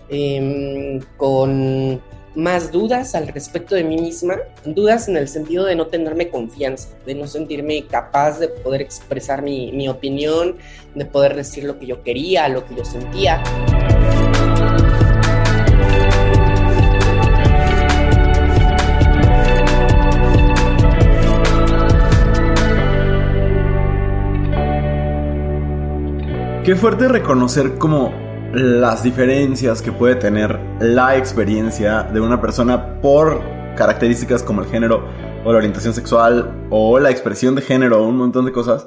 [0.09, 2.00] Em, con
[2.35, 6.88] más dudas al respecto de mí misma, dudas en el sentido de no tenerme confianza,
[7.07, 10.57] de no sentirme capaz de poder expresar mi, mi opinión,
[10.94, 13.42] de poder decir lo que yo quería, lo que yo sentía.
[26.64, 28.24] Qué fuerte reconocer como
[28.55, 33.43] las diferencias que puede tener la experiencia de una persona por
[33.77, 35.05] características como el género
[35.45, 38.87] o la orientación sexual o la expresión de género o un montón de cosas.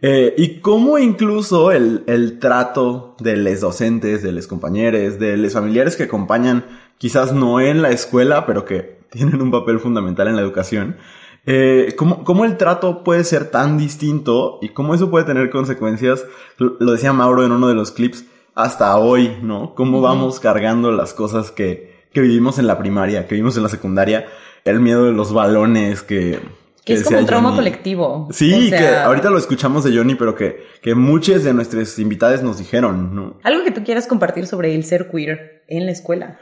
[0.00, 5.52] Eh, y cómo incluso el, el, trato de los docentes, de los compañeros, de los
[5.52, 6.64] familiares que acompañan,
[6.98, 10.96] quizás no en la escuela, pero que tienen un papel fundamental en la educación,
[11.44, 16.24] eh, cómo, cómo, el trato puede ser tan distinto y cómo eso puede tener consecuencias,
[16.58, 18.24] lo decía Mauro en uno de los clips,
[18.58, 19.72] hasta hoy, ¿no?
[19.76, 23.68] Cómo vamos cargando las cosas que, que vivimos en la primaria, que vivimos en la
[23.68, 24.26] secundaria,
[24.64, 26.40] el miedo de los balones que...
[26.84, 28.28] Que es como un trauma colectivo.
[28.32, 32.58] Sí, que ahorita lo escuchamos de Johnny, pero que, que muchas de nuestras invitadas nos
[32.58, 33.36] dijeron, ¿no?
[33.44, 36.40] Algo que tú quieras compartir sobre el ser queer en la escuela.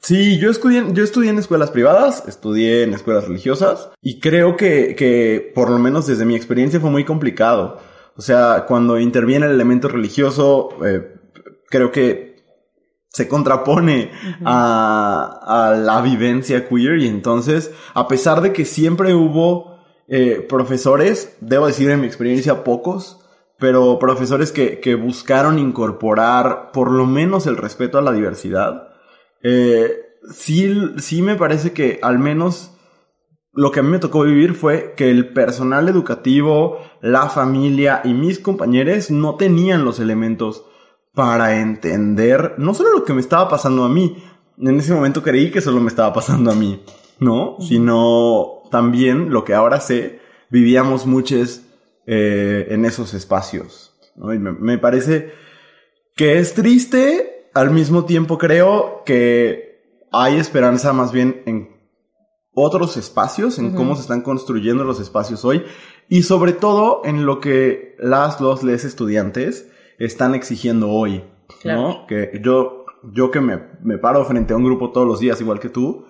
[0.00, 4.96] Sí, yo estudié, yo estudié en escuelas privadas, estudié en escuelas religiosas y creo que,
[4.96, 7.78] que por lo menos desde mi experiencia fue muy complicado
[8.16, 11.14] o sea, cuando interviene el elemento religioso, eh,
[11.68, 12.34] creo que
[13.08, 14.10] se contrapone
[14.44, 16.98] a, a, la vivencia queer.
[16.98, 22.64] Y entonces, a pesar de que siempre hubo eh, profesores, debo decir en mi experiencia
[22.64, 23.20] pocos,
[23.58, 28.88] pero profesores que, que buscaron incorporar por lo menos el respeto a la diversidad,
[29.42, 29.92] eh,
[30.30, 32.73] sí, sí me parece que al menos
[33.54, 38.12] lo que a mí me tocó vivir fue que el personal educativo, la familia y
[38.12, 40.64] mis compañeros no tenían los elementos
[41.14, 44.22] para entender no solo lo que me estaba pasando a mí,
[44.58, 46.82] en ese momento creí que solo me estaba pasando a mí,
[47.20, 47.56] ¿no?
[47.60, 51.62] Sino también lo que ahora sé, vivíamos muchos
[52.06, 54.34] eh, en esos espacios, ¿no?
[54.34, 55.32] Y me, me parece
[56.16, 61.73] que es triste, al mismo tiempo creo que hay esperanza más bien en
[62.54, 65.64] otros espacios, en cómo se están construyendo los espacios hoy
[66.08, 71.24] y sobre todo en lo que las, los, les estudiantes están exigiendo hoy,
[71.64, 72.06] ¿no?
[72.06, 75.60] Que yo, yo que me, me paro frente a un grupo todos los días, igual
[75.60, 76.06] que tú,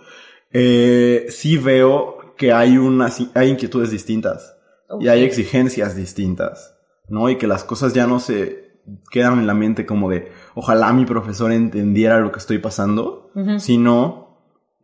[0.52, 4.56] eh, sí veo que hay unas, hay inquietudes distintas
[5.00, 6.76] y hay exigencias distintas,
[7.08, 7.28] ¿no?
[7.30, 8.64] Y que las cosas ya no se
[9.10, 14.23] quedan en la mente como de, ojalá mi profesor entendiera lo que estoy pasando, sino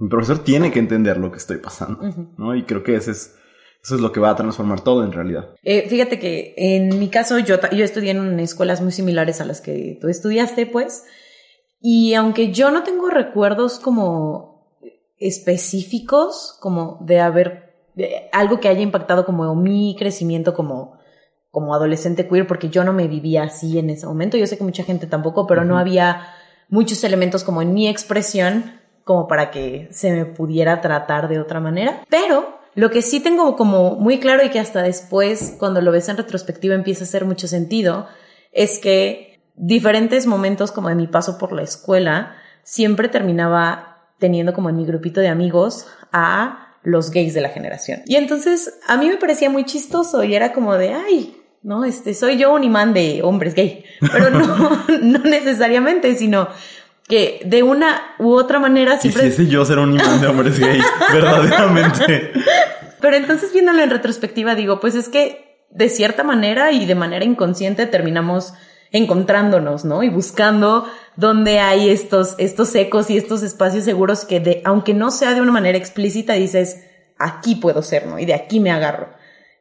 [0.00, 2.00] mi profesor tiene que entender lo que estoy pasando.
[2.38, 2.56] ¿no?
[2.56, 3.36] Y creo que ese es,
[3.84, 5.50] eso es lo que va a transformar todo en realidad.
[5.62, 9.60] Eh, fíjate que en mi caso yo, yo estudié en escuelas muy similares a las
[9.60, 11.04] que tú estudiaste, pues,
[11.80, 14.78] y aunque yo no tengo recuerdos como
[15.18, 20.98] específicos, como de haber, de algo que haya impactado como mi crecimiento como,
[21.50, 24.64] como adolescente queer, porque yo no me vivía así en ese momento, yo sé que
[24.64, 26.26] mucha gente tampoco, pero no había
[26.70, 28.79] muchos elementos como en mi expresión
[29.10, 33.56] como para que se me pudiera tratar de otra manera, pero lo que sí tengo
[33.56, 37.24] como muy claro y que hasta después, cuando lo ves en retrospectiva, empieza a hacer
[37.24, 38.06] mucho sentido,
[38.52, 44.70] es que diferentes momentos como de mi paso por la escuela, siempre terminaba teniendo como
[44.70, 48.02] en mi grupito de amigos a los gays de la generación.
[48.06, 52.14] Y entonces a mí me parecía muy chistoso y era como de, ay, no, este,
[52.14, 56.46] soy yo un imán de hombres gay, pero no, no necesariamente, sino
[57.10, 59.24] que de una u otra manera siempre...
[59.24, 60.80] Quisiese yo ser un imán de hombres gay,
[61.12, 62.32] verdaderamente.
[63.00, 67.24] Pero entonces viéndolo en retrospectiva digo, pues es que de cierta manera y de manera
[67.24, 68.54] inconsciente terminamos
[68.92, 70.04] encontrándonos, ¿no?
[70.04, 75.10] Y buscando dónde hay estos, estos ecos y estos espacios seguros que de, aunque no
[75.10, 76.84] sea de una manera explícita, dices,
[77.18, 78.18] aquí puedo ser, ¿no?
[78.20, 79.10] Y de aquí me agarro.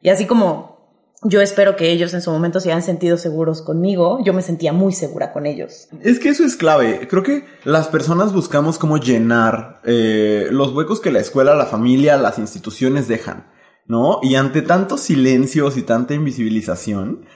[0.00, 0.79] Y así como
[1.22, 4.72] yo espero que ellos en su momento se hayan sentido seguros conmigo, yo me sentía
[4.72, 5.88] muy segura con ellos.
[6.02, 7.06] Es que eso es clave.
[7.08, 12.16] Creo que las personas buscamos cómo llenar eh, los huecos que la escuela, la familia,
[12.16, 13.46] las instituciones dejan,
[13.86, 14.20] ¿no?
[14.22, 17.26] Y ante tantos silencios y tanta invisibilización,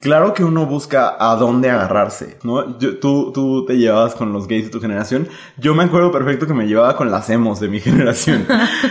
[0.00, 2.78] claro que uno busca a dónde agarrarse, ¿no?
[2.78, 5.28] Tú, tú te llevabas con los gays de tu generación.
[5.58, 8.46] Yo me acuerdo perfecto que me llevaba con las emos de mi generación.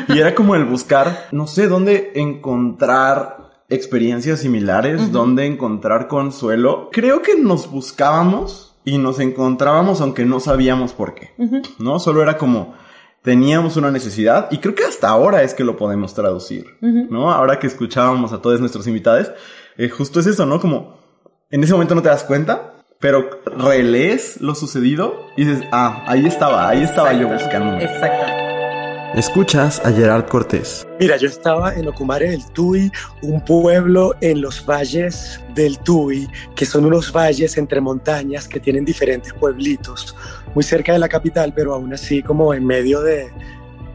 [0.09, 3.42] y era como el buscar, no sé, dónde encontrar
[3.73, 5.11] experiencias similares, Ujú.
[5.11, 6.89] dónde encontrar consuelo.
[6.91, 11.31] Creo que nos buscábamos y nos encontrábamos aunque no sabíamos por qué,
[11.79, 11.99] ¿no?
[11.99, 12.75] Solo era como
[13.21, 16.65] teníamos una necesidad y creo que hasta ahora es que lo podemos traducir.
[16.81, 17.31] ¿no?
[17.31, 19.31] Ahora que escuchábamos a todos nuestros invitados,
[19.77, 20.59] eh, justo es eso, ¿no?
[20.59, 20.97] Como
[21.49, 26.25] en ese momento no te das cuenta, pero relees lo sucedido y dices, ah, ahí
[26.25, 27.79] estaba, ahí estaba yo buscando.
[27.79, 28.42] Exacto.
[29.15, 30.87] Escuchas a Gerard Cortés.
[30.99, 36.65] Mira, yo estaba en Ocumare del Tuy, un pueblo en los valles del Tuy, que
[36.65, 40.15] son unos valles entre montañas que tienen diferentes pueblitos,
[40.55, 43.31] muy cerca de la capital, pero aún así como en medio de,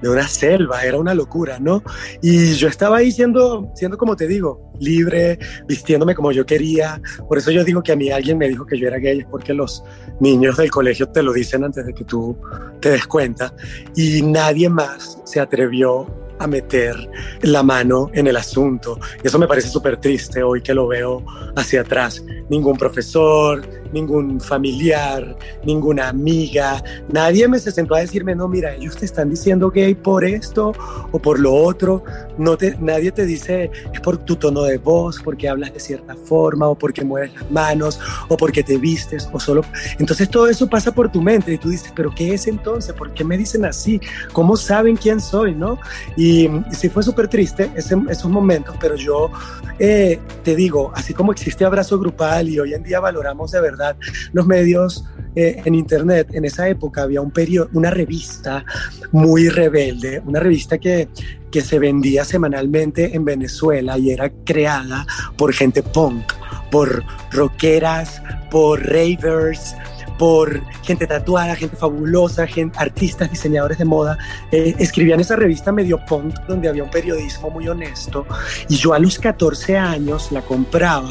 [0.00, 1.82] de una selva, era una locura, ¿no?
[2.22, 7.00] Y yo estaba ahí siendo, siendo como te digo, libre, vistiéndome como yo quería.
[7.28, 9.26] Por eso yo digo que a mí alguien me dijo que yo era gay, es
[9.26, 9.82] porque los
[10.20, 12.36] niños del colegio te lo dicen antes de que tú
[12.80, 13.54] te des cuenta.
[13.96, 16.06] Y nadie más se atrevió
[16.38, 16.96] a meter
[17.42, 18.98] la mano en el asunto.
[19.22, 21.24] Y eso me parece súper triste hoy que lo veo
[21.56, 22.22] hacia atrás.
[22.48, 28.96] Ningún profesor, ningún familiar, ninguna amiga, nadie me se sentó a decirme, no, mira, ellos
[28.96, 30.72] te están diciendo gay por esto
[31.10, 32.04] o por lo otro.
[32.38, 36.14] No te, nadie te dice, es por tu tono de voz, porque hablas de cierta
[36.14, 37.98] forma, o porque mueves las manos,
[38.28, 39.62] o porque te vistes, o solo...
[39.98, 42.94] Entonces todo eso pasa por tu mente y tú dices, pero ¿qué es entonces?
[42.94, 44.00] ¿Por qué me dicen así?
[44.32, 45.48] ¿Cómo saben quién soy?
[45.54, 45.78] ¿no?
[46.16, 49.30] Y, y sí fue súper triste ese- esos momentos, pero yo
[49.78, 53.96] eh, te digo, así como existe abrazo grupal y hoy en día valoramos de verdad
[54.32, 55.04] los medios
[55.36, 58.64] eh, en internet, en esa época había un periodo, una revista
[59.12, 61.08] muy rebelde, una revista que,
[61.52, 66.24] que se vendía semanalmente en Venezuela y era creada por gente punk,
[66.72, 69.76] por rockeras, por ravers,
[70.18, 74.18] por gente tatuada, gente fabulosa, gente, artistas, diseñadores de moda,
[74.50, 78.26] eh, escribían esa revista medio punk donde había un periodismo muy honesto
[78.68, 81.08] y yo a los 14 años la compraba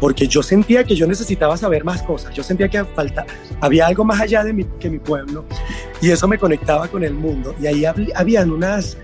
[0.00, 3.24] porque yo sentía que yo necesitaba saber más cosas, yo sentía que falta,
[3.60, 5.44] había algo más allá de mi, que mi pueblo
[6.02, 7.54] y eso me conectaba con el mundo.
[7.60, 8.96] Y ahí habían unas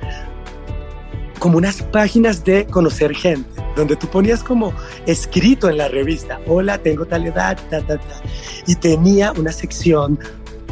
[1.38, 4.72] como unas páginas de conocer gente donde tú ponías como
[5.06, 8.22] escrito en la revista, hola, tengo tal edad, ta, ta, ta,
[8.66, 10.18] y tenía una sección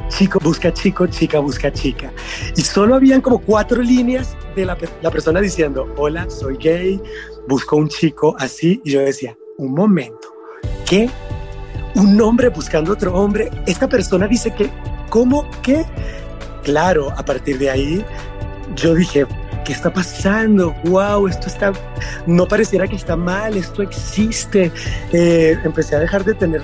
[0.08, 2.12] chico busca chico, chica busca chica.
[2.56, 7.00] Y solo habían como cuatro líneas de la, la persona diciendo, hola, soy gay,
[7.48, 8.80] busco un chico así.
[8.84, 10.28] Y yo decía, un momento,
[10.86, 11.08] ¿qué?
[11.94, 13.50] Un hombre buscando otro hombre.
[13.66, 14.70] Esta persona dice que,
[15.10, 15.48] ¿cómo?
[15.62, 15.84] ¿Qué?
[16.62, 18.04] Claro, a partir de ahí
[18.74, 19.26] yo dije,
[19.64, 20.74] ¿qué está pasando?
[20.84, 21.26] ¡Wow!
[21.26, 21.72] Esto está,
[22.26, 24.70] no pareciera que está mal, esto existe.
[25.12, 26.62] Eh, empecé a dejar de tener,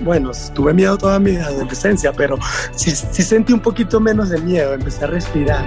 [0.00, 2.38] bueno, tuve miedo toda mi adolescencia, pero
[2.74, 5.64] sí, sentí un poquito menos de miedo, empecé a respirar.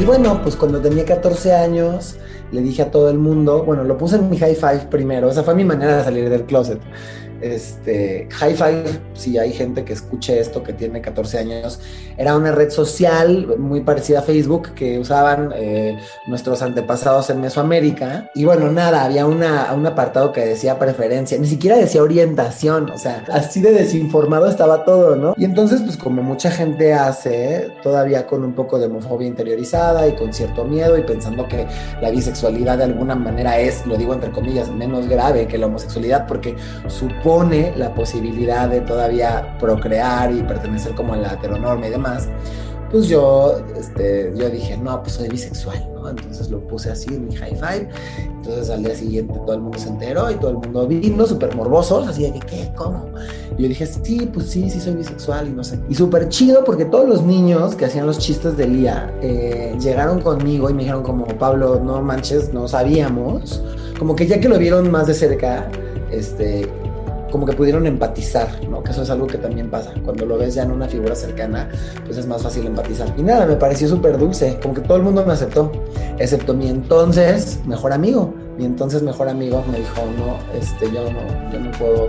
[0.00, 2.16] Y bueno, pues cuando tenía 14 años,
[2.52, 5.42] le dije a todo el mundo, bueno, lo puse en mi high five primero, esa
[5.42, 6.80] fue mi manera de salir del closet.
[7.40, 11.80] Este, High Five, si hay gente que escuche esto que tiene 14 años,
[12.16, 18.30] era una red social muy parecida a Facebook que usaban eh, nuestros antepasados en Mesoamérica.
[18.34, 22.98] Y bueno, nada, había una, un apartado que decía preferencia, ni siquiera decía orientación, o
[22.98, 25.34] sea, así de desinformado estaba todo, ¿no?
[25.36, 30.14] Y entonces, pues como mucha gente hace, todavía con un poco de homofobia interiorizada y
[30.14, 31.66] con cierto miedo y pensando que
[32.00, 36.26] la bisexualidad de alguna manera es, lo digo entre comillas, menos grave que la homosexualidad
[36.26, 36.54] porque
[36.88, 37.33] supone
[37.76, 42.28] la posibilidad de todavía procrear y pertenecer como a la heteronorma y demás,
[42.90, 46.08] pues yo, este, yo dije, no, pues soy bisexual, ¿no?
[46.08, 47.88] Entonces lo puse así en mi high five.
[48.24, 51.56] Entonces al día siguiente todo el mundo se enteró y todo el mundo vino súper
[51.56, 52.72] morbosos, así de que, ¿qué?
[52.76, 53.06] ¿Cómo?
[53.58, 55.80] Y yo dije, sí, pues sí, sí soy bisexual y no sé.
[55.88, 60.20] Y súper chido porque todos los niños que hacían los chistes de Lía eh, llegaron
[60.20, 63.60] conmigo y me dijeron como, Pablo, no manches, no sabíamos.
[63.98, 65.68] Como que ya que lo vieron más de cerca,
[66.12, 66.70] este,
[67.34, 68.80] como que pudieron empatizar, ¿no?
[68.80, 69.92] Que eso es algo que también pasa.
[70.04, 71.68] Cuando lo ves ya en una figura cercana,
[72.04, 73.12] pues es más fácil empatizar.
[73.18, 75.72] Y nada, me pareció súper dulce, como que todo el mundo me aceptó,
[76.16, 78.32] excepto mi entonces mejor amigo.
[78.56, 82.06] Mi entonces mejor amigo me dijo, no, este, yo no, yo no puedo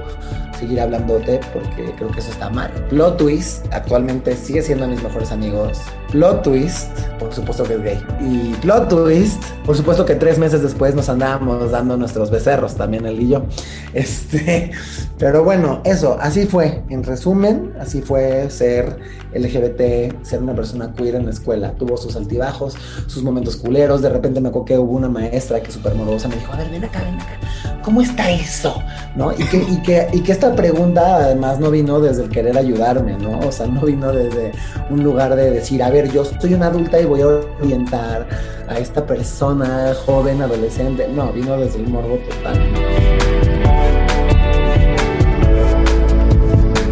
[0.59, 2.69] seguir hablándote porque creo que eso está mal.
[2.89, 5.79] Plot twist, actualmente sigue siendo mis mejores amigos.
[6.15, 8.06] Plot twist, por supuesto que es gay.
[8.21, 13.06] Y plot twist, por supuesto que tres meses después nos andábamos dando nuestros becerros, también
[13.06, 13.43] él y yo.
[13.93, 14.71] Este,
[15.17, 16.84] pero bueno, eso, así fue.
[16.89, 18.97] En resumen, así fue ser
[19.34, 21.71] LGBT, ser una persona queer en la escuela.
[21.73, 22.75] Tuvo sus altibajos,
[23.08, 24.01] sus momentos culeros.
[24.01, 26.69] De repente me acuerdo que hubo una maestra que súper morosa me dijo, a ver,
[26.69, 27.39] ven acá, ven acá.
[27.86, 28.82] ¿Cómo está eso?
[29.15, 29.32] ¿No?
[29.32, 33.15] Y que, y que, y que esta pregunta además no vino desde el querer ayudarme,
[33.17, 33.39] ¿no?
[33.39, 34.54] O sea, no vino desde
[34.89, 38.27] un lugar de decir, a ver, yo soy una adulta y voy a orientar
[38.67, 41.07] a esta persona joven, adolescente.
[41.07, 42.59] No, vino desde el morbo total.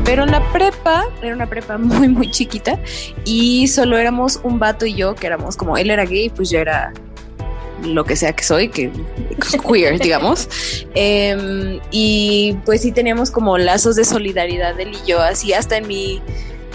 [0.06, 2.80] Pero la prepa, era una prepa muy, muy chiquita
[3.26, 6.60] y solo éramos un vato y yo, que éramos como él era gay, pues yo
[6.60, 6.94] era
[7.84, 8.92] lo que sea que soy, que
[9.68, 10.48] queer, digamos.
[10.94, 15.88] Em, y pues sí teníamos como lazos de solidaridad él y yo, así hasta en
[15.88, 16.22] mi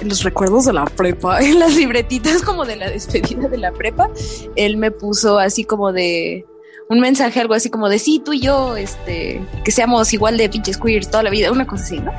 [0.03, 4.11] los recuerdos de la prepa, en las libretitas como de la despedida de la prepa,
[4.57, 6.47] él me puso así como de
[6.89, 10.49] un mensaje, algo así como de sí, tú y yo, este, que seamos igual de
[10.49, 12.13] pinches queer toda la vida, una cosa así, ¿no?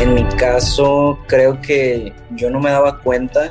[0.00, 3.50] En mi caso, creo que yo no me daba cuenta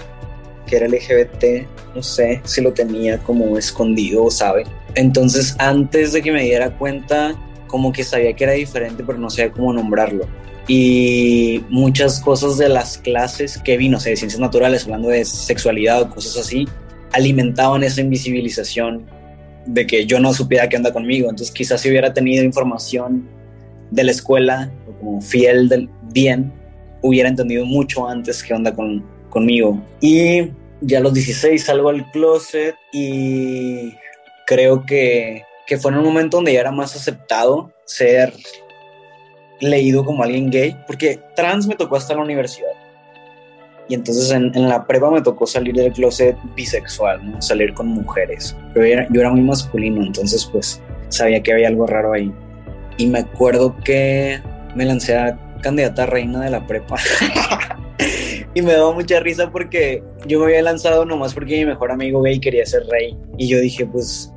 [0.65, 4.63] que era LGBT, no sé si lo tenía como escondido, ¿sabe?
[4.95, 7.35] Entonces, antes de que me diera cuenta,
[7.75, 10.25] como que sabía que era diferente, pero no sabía cómo nombrarlo.
[10.65, 15.25] Y muchas cosas de las clases que vi, no sé, de ciencias naturales, hablando de
[15.25, 16.69] sexualidad o cosas así,
[17.11, 19.05] alimentaban esa invisibilización
[19.65, 21.29] de que yo no supiera qué anda conmigo.
[21.29, 23.27] Entonces, quizás si hubiera tenido información
[23.91, 26.53] de la escuela, como fiel del bien,
[27.01, 29.83] hubiera entendido mucho antes qué onda con, conmigo.
[29.99, 33.91] Y ya a los 16 salgo al closet y
[34.47, 38.33] creo que, que fue en un momento donde ya era más aceptado ser
[39.59, 42.71] leído como alguien gay, porque trans me tocó hasta la universidad.
[43.87, 48.55] Y entonces en, la prueba me tocó salir del closet bisexual, salir con mujeres.
[48.73, 52.31] Pero yo era, yo era muy masculino, entonces pues sabía que había algo raro ahí.
[52.97, 54.41] Y me acuerdo que
[54.75, 56.95] me lancé a candidata a reina de la prepa.
[58.55, 62.21] y me daba mucha risa porque yo me había lanzado nomás porque mi mejor amigo
[62.21, 63.15] gay quería ser rey.
[63.37, 64.33] Y yo dije, pues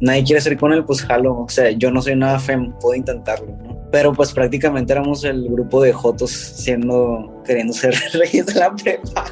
[0.00, 1.40] nadie quiere ser con él, pues jalo.
[1.40, 3.78] O sea, yo no soy nada fem, puedo intentarlo, ¿no?
[3.90, 9.24] Pero pues prácticamente éramos el grupo de Jotos siendo, queriendo ser reyes de la prepa.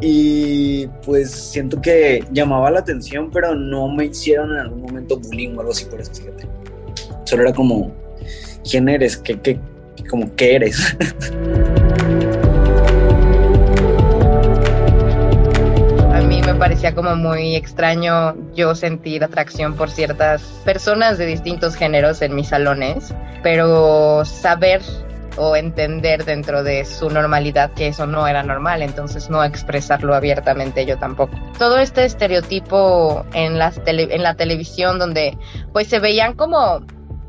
[0.00, 5.56] y pues siento que llamaba la atención, pero no me hicieron en algún momento bullying
[5.56, 6.48] o algo así por eso, fíjate.
[7.24, 7.92] Solo era como,
[8.68, 9.16] ¿quién eres?
[9.16, 9.58] ¿Qué, qué,
[10.08, 10.96] como, ¿qué eres?
[16.56, 22.48] parecía como muy extraño yo sentir atracción por ciertas personas de distintos géneros en mis
[22.48, 24.80] salones, pero saber
[25.36, 30.86] o entender dentro de su normalidad que eso no era normal, entonces no expresarlo abiertamente
[30.86, 31.36] yo tampoco.
[31.58, 35.36] Todo este estereotipo en, las en la televisión donde
[35.72, 36.80] pues se veían como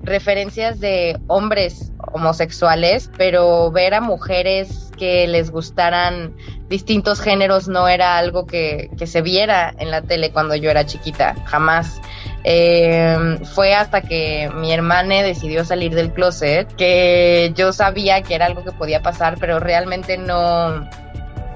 [0.03, 6.33] referencias de hombres homosexuales, pero ver a mujeres que les gustaran
[6.69, 10.85] distintos géneros no era algo que, que se viera en la tele cuando yo era
[10.85, 12.01] chiquita, jamás.
[12.43, 18.45] Eh, fue hasta que mi hermana decidió salir del closet que yo sabía que era
[18.45, 20.87] algo que podía pasar, pero realmente no,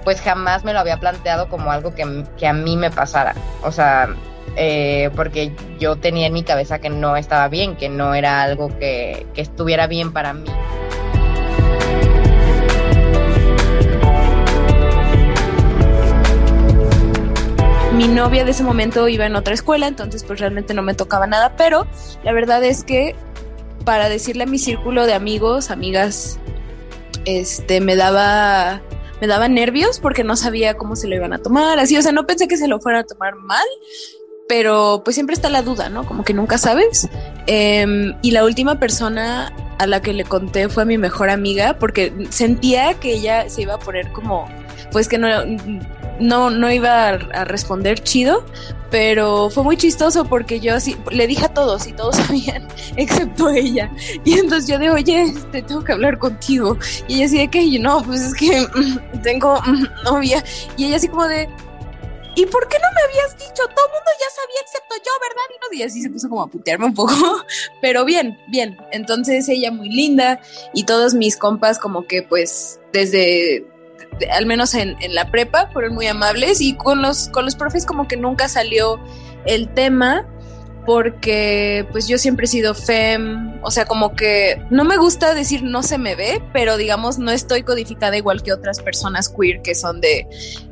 [0.03, 3.35] pues jamás me lo había planteado como algo que, que a mí me pasara.
[3.63, 4.09] O sea,
[4.55, 8.67] eh, porque yo tenía en mi cabeza que no estaba bien, que no era algo
[8.79, 10.49] que, que estuviera bien para mí.
[17.93, 21.27] Mi novia de ese momento iba en otra escuela, entonces pues realmente no me tocaba
[21.27, 21.87] nada, pero
[22.23, 23.15] la verdad es que
[23.85, 26.39] para decirle a mi círculo de amigos, amigas,
[27.25, 28.81] este, me daba,
[29.19, 32.11] me daba nervios porque no sabía cómo se lo iban a tomar, así, o sea,
[32.11, 33.65] no pensé que se lo fueran a tomar mal,
[34.47, 36.05] pero pues siempre está la duda, ¿no?
[36.05, 37.07] Como que nunca sabes.
[37.47, 41.77] Em, y la última persona a la que le conté fue a mi mejor amiga
[41.79, 44.47] porque sentía que ella se iba a poner como,
[44.91, 45.29] pues que no,
[46.21, 48.45] no, no iba a responder chido,
[48.89, 52.67] pero fue muy chistoso porque yo así le dije a todos y todos sabían,
[52.97, 53.91] excepto ella.
[54.23, 56.77] Y entonces yo de, oye, este, tengo que hablar contigo.
[57.07, 60.43] Y ella así de que, no, pues es que mm, tengo mm, novia.
[60.77, 61.49] Y ella así como de,
[62.35, 63.63] ¿y por qué no me habías dicho?
[63.63, 65.41] Todo el mundo ya sabía excepto yo, ¿verdad?
[65.71, 67.13] Y así se puso como a putearme un poco,
[67.81, 68.77] pero bien, bien.
[68.91, 70.41] Entonces ella muy linda
[70.73, 73.65] y todos mis compas como que pues desde
[74.29, 78.07] al menos en, la prepa, fueron muy amables y con los, con los profes como
[78.07, 78.99] que nunca salió
[79.45, 80.25] el tema
[80.85, 85.63] porque pues yo siempre he sido fem, o sea, como que no me gusta decir
[85.63, 89.75] no se me ve, pero digamos no estoy codificada igual que otras personas queer que
[89.75, 90.27] son de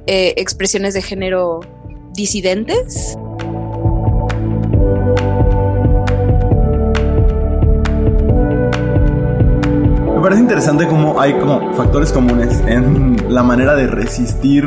[0.08, 1.60] eh, expresiones de género
[2.14, 3.18] disidentes.
[10.30, 14.64] Parece interesante cómo hay como factores comunes en la manera de resistir,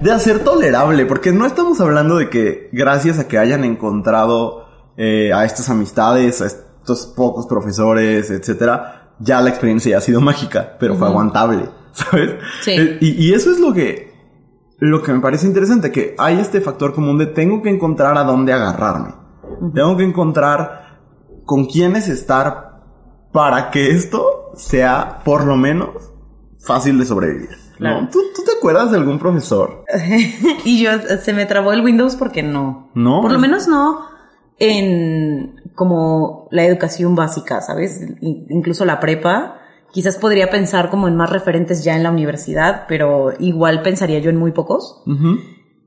[0.00, 4.66] de hacer tolerable, porque no estamos hablando de que gracias a que hayan encontrado
[4.96, 10.76] eh, a estas amistades, a estos pocos profesores, etcétera, ya la experiencia ha sido mágica,
[10.78, 12.36] pero fue aguantable, ¿sabes?
[12.60, 12.70] Sí.
[12.70, 14.14] Eh, y, eso es lo que,
[14.78, 18.22] lo que me parece interesante, que hay este factor común de tengo que encontrar a
[18.22, 19.16] dónde agarrarme.
[19.74, 21.00] Tengo que encontrar
[21.44, 22.69] con quiénes estar
[23.32, 26.12] para que esto sea por lo menos
[26.58, 27.50] fácil de sobrevivir.
[27.78, 28.08] ¿no?
[28.10, 29.84] ¿Tú, te acuerdas de algún profesor?
[30.64, 30.90] y yo
[31.22, 32.90] se me trabó el Windows porque no.
[32.94, 33.22] No.
[33.22, 34.10] Por lo menos no
[34.60, 38.06] en como la educación básica, ¿sabes?
[38.20, 39.56] Incluso la prepa.
[39.90, 44.30] Quizás podría pensar como en más referentes ya en la universidad, pero igual pensaría yo
[44.30, 45.02] en muy pocos.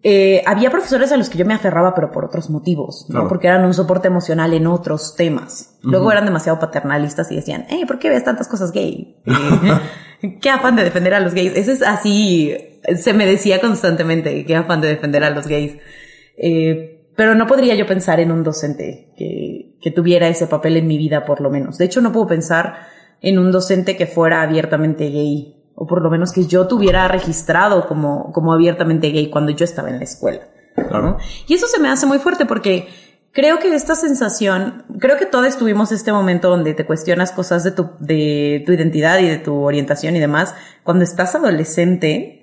[0.06, 3.30] Eh, había profesores a los que yo me aferraba, pero por otros motivos, ¿no?
[3.30, 5.78] Porque eran un soporte emocional en otros temas.
[5.82, 9.16] Luego eran demasiado paternalistas y decían, hey, ¿por qué ves tantas cosas gay?
[10.41, 11.56] qué afán de defender a los gays.
[11.56, 12.54] Eso es así,
[12.97, 15.78] se me decía constantemente, qué afán de defender a los gays.
[16.36, 20.88] Eh, pero no podría yo pensar en un docente que, que tuviera ese papel en
[20.88, 21.78] mi vida, por lo menos.
[21.78, 22.88] De hecho, no puedo pensar
[23.22, 27.88] en un docente que fuera abiertamente gay o por lo menos que yo tuviera registrado
[27.88, 30.42] como, como abiertamente gay cuando yo estaba en la escuela.
[31.48, 32.88] Y eso se me hace muy fuerte porque
[33.32, 37.72] creo que esta sensación, creo que todos tuvimos este momento donde te cuestionas cosas de
[37.72, 42.40] tu, de tu identidad y de tu orientación y demás, cuando estás adolescente.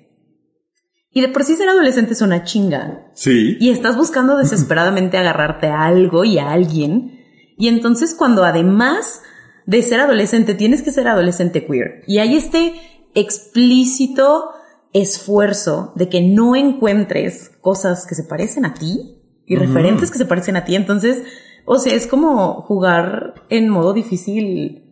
[1.13, 3.11] Y de por sí ser adolescente es una chinga.
[3.13, 3.57] Sí.
[3.59, 7.19] Y estás buscando desesperadamente agarrarte a algo y a alguien.
[7.57, 9.21] Y entonces cuando además
[9.65, 12.03] de ser adolescente tienes que ser adolescente queer.
[12.07, 12.73] Y hay este
[13.15, 14.51] explícito
[14.93, 20.25] esfuerzo de que no encuentres cosas que se parecen a ti y referentes que se
[20.25, 20.75] parecen a ti.
[20.75, 21.23] Entonces,
[21.65, 24.87] o sea, es como jugar en modo difícil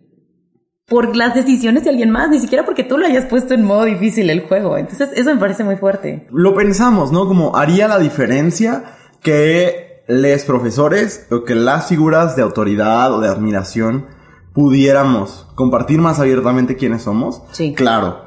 [0.86, 3.86] por las decisiones de alguien más, ni siquiera porque tú lo hayas puesto en modo
[3.86, 4.78] difícil el juego.
[4.78, 6.28] Entonces, eso me parece muy fuerte.
[6.32, 7.28] Lo pensamos, ¿no?
[7.28, 13.30] Como haría la diferencia que les profesores o que las figuras de autoridad o de
[13.30, 14.08] admiración
[14.54, 17.42] pudiéramos compartir más abiertamente quiénes somos.
[17.52, 17.74] Sí.
[17.74, 18.22] Claro.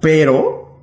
[0.00, 0.78] Pero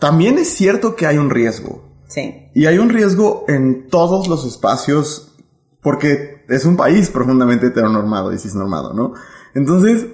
[0.00, 1.84] también es cierto que hay un riesgo.
[2.08, 2.48] Sí.
[2.54, 5.34] Y hay un riesgo en todos los espacios
[5.80, 9.14] porque es un país profundamente heteronormado y cisnormado, ¿no?
[9.54, 10.06] Entonces,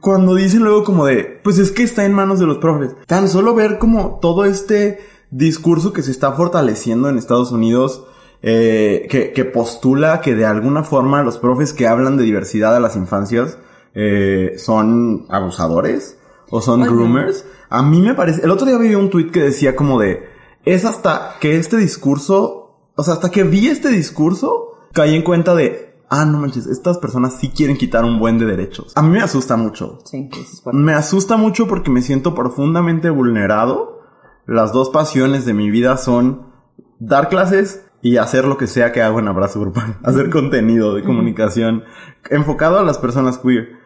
[0.00, 3.28] cuando dicen luego como de, pues es que está en manos de los profes, tan
[3.28, 4.98] solo ver como todo este
[5.30, 8.04] discurso que se está fortaleciendo en Estados Unidos,
[8.42, 12.80] eh, que, que postula que de alguna forma los profes que hablan de diversidad a
[12.80, 13.58] las infancias
[13.94, 16.18] eh, son abusadores
[16.48, 16.90] o son Oye.
[16.90, 17.44] groomers.
[17.68, 20.24] A mí me parece, el otro día vi un tweet que decía como de,
[20.64, 25.54] es hasta que este discurso, o sea, hasta que vi este discurso, caí en cuenta
[25.54, 28.92] de, ah, no manches, estas personas sí quieren quitar un buen de derechos.
[28.96, 29.98] A mí me asusta mucho.
[30.04, 30.74] Sí, eso es.
[30.74, 34.00] Me asusta mucho porque me siento profundamente vulnerado.
[34.46, 36.50] Las dos pasiones de mi vida son
[36.98, 39.98] dar clases y hacer lo que sea que hago en Abrazo Grupal.
[40.02, 41.84] Hacer contenido de comunicación
[42.30, 43.78] enfocado a las personas queer.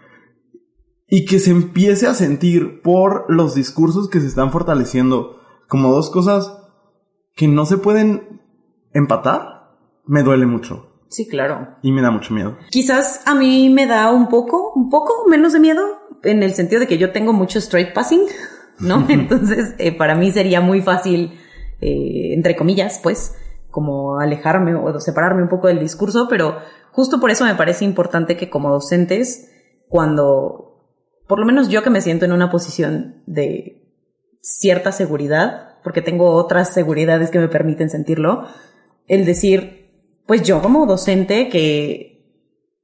[1.09, 6.11] Y que se empiece a sentir por los discursos que se están fortaleciendo como dos
[6.11, 6.57] cosas
[7.35, 8.41] que no se pueden
[8.93, 10.91] empatar, me duele mucho.
[11.09, 11.77] Sí, claro.
[11.83, 12.57] Y me da mucho miedo.
[12.71, 15.83] Quizás a mí me da un poco, un poco menos de miedo,
[16.23, 18.23] en el sentido de que yo tengo mucho straight passing,
[18.81, 19.07] ¿no?
[19.09, 21.39] Entonces, eh, para mí sería muy fácil,
[21.81, 23.37] eh, entre comillas, pues,
[23.75, 26.59] como alejarme o separarme un poco del discurso, pero
[26.93, 29.51] justo por eso me parece importante que como docentes,
[29.89, 30.95] cuando,
[31.27, 33.91] por lo menos yo que me siento en una posición de
[34.41, 38.47] cierta seguridad, porque tengo otras seguridades que me permiten sentirlo,
[39.09, 39.91] el decir,
[40.25, 42.31] pues yo como docente que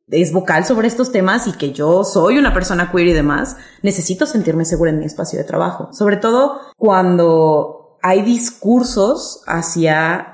[0.09, 4.27] es vocal sobre estos temas y que yo soy una persona queer y demás, necesito
[4.27, 5.93] sentirme segura en mi espacio de trabajo.
[5.93, 10.30] Sobre todo cuando hay discursos hacia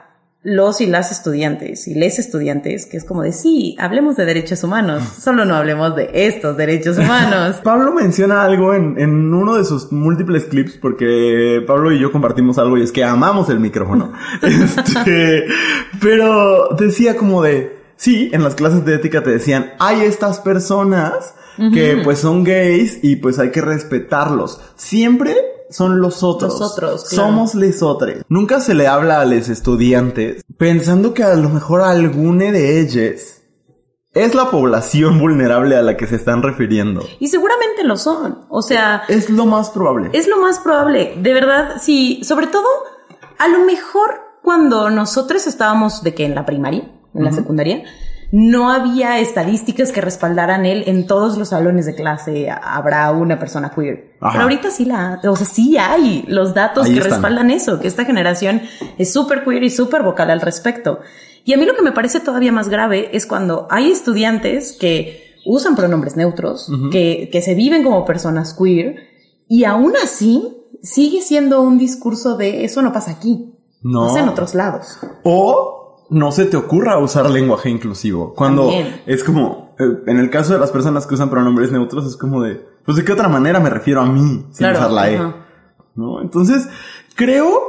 [0.47, 4.63] los y las estudiantes y les estudiantes, que es como de sí, hablemos de derechos
[4.63, 7.57] humanos, solo no hablemos de estos derechos humanos.
[7.65, 12.59] Pablo menciona algo en, en uno de sus múltiples clips, porque Pablo y yo compartimos
[12.59, 14.13] algo y es que amamos el micrófono.
[14.43, 15.47] este,
[16.01, 21.35] pero decía como de, sí, en las clases de ética te decían, hay estas personas
[21.73, 24.61] que pues son gays y pues hay que respetarlos.
[24.77, 25.35] Siempre
[25.71, 26.59] son los otros.
[26.59, 27.29] Los otros, claro.
[27.29, 28.25] Somos lesotres.
[28.29, 33.43] Nunca se le habla a los estudiantes pensando que a lo mejor alguna de ellos
[34.15, 37.07] es la población vulnerable a la que se están refiriendo.
[37.19, 38.47] Y seguramente lo son.
[38.49, 40.11] O sea, Es lo más probable.
[40.13, 41.15] Es lo más probable.
[41.21, 42.21] De verdad, sí.
[42.25, 42.67] Sobre todo,
[43.39, 47.83] a lo mejor cuando nosotros estábamos de que en la primaria, en la secundaria,
[48.33, 53.71] no había estadísticas que respaldaran él en todos los salones de clase habrá una persona
[53.71, 54.17] queer.
[54.21, 54.33] Ajá.
[54.33, 57.13] Pero ahorita sí la, o sea, sí hay los datos Ahí que están.
[57.13, 58.63] respaldan eso, que esta generación
[58.99, 61.01] es súper queer y súper vocal al respecto.
[61.45, 65.37] Y a mí lo que me parece todavía más grave es cuando hay estudiantes que
[65.45, 68.97] usan pronombres neutros, que, que se viven como personas queer,
[69.49, 70.43] y aún así
[70.83, 74.09] sigue siendo un discurso de eso no pasa aquí, No.
[74.09, 74.99] pasa en otros lados.
[75.23, 75.76] O
[76.11, 78.35] no se te ocurra usar lenguaje inclusivo.
[78.35, 79.03] Cuando También.
[79.07, 82.43] es como, eh, en el caso de las personas que usan pronombres neutros, es como
[82.43, 85.35] de, pues de qué otra manera me refiero a mí sin Claro, usar la E.
[85.95, 86.21] ¿No?
[86.21, 86.69] Entonces,
[87.15, 87.61] creo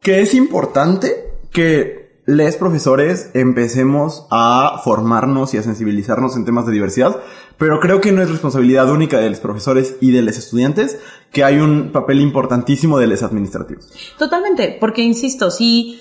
[0.00, 6.72] que es importante que les profesores empecemos a formarnos y a sensibilizarnos en temas de
[6.72, 7.20] diversidad,
[7.58, 10.98] pero creo que no es responsabilidad única de los profesores y de los estudiantes,
[11.32, 13.92] que hay un papel importantísimo de los administrativos.
[14.18, 16.00] Totalmente, porque insisto, si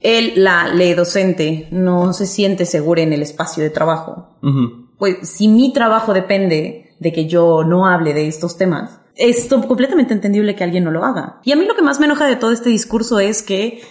[0.00, 4.28] él, la ley docente, no se siente segura en el espacio de trabajo,
[4.98, 10.14] pues si mi trabajo depende de que yo no hable de estos temas, es completamente
[10.14, 11.40] entendible que alguien no lo haga.
[11.44, 13.82] Y a mí lo que más me enoja de todo este discurso es que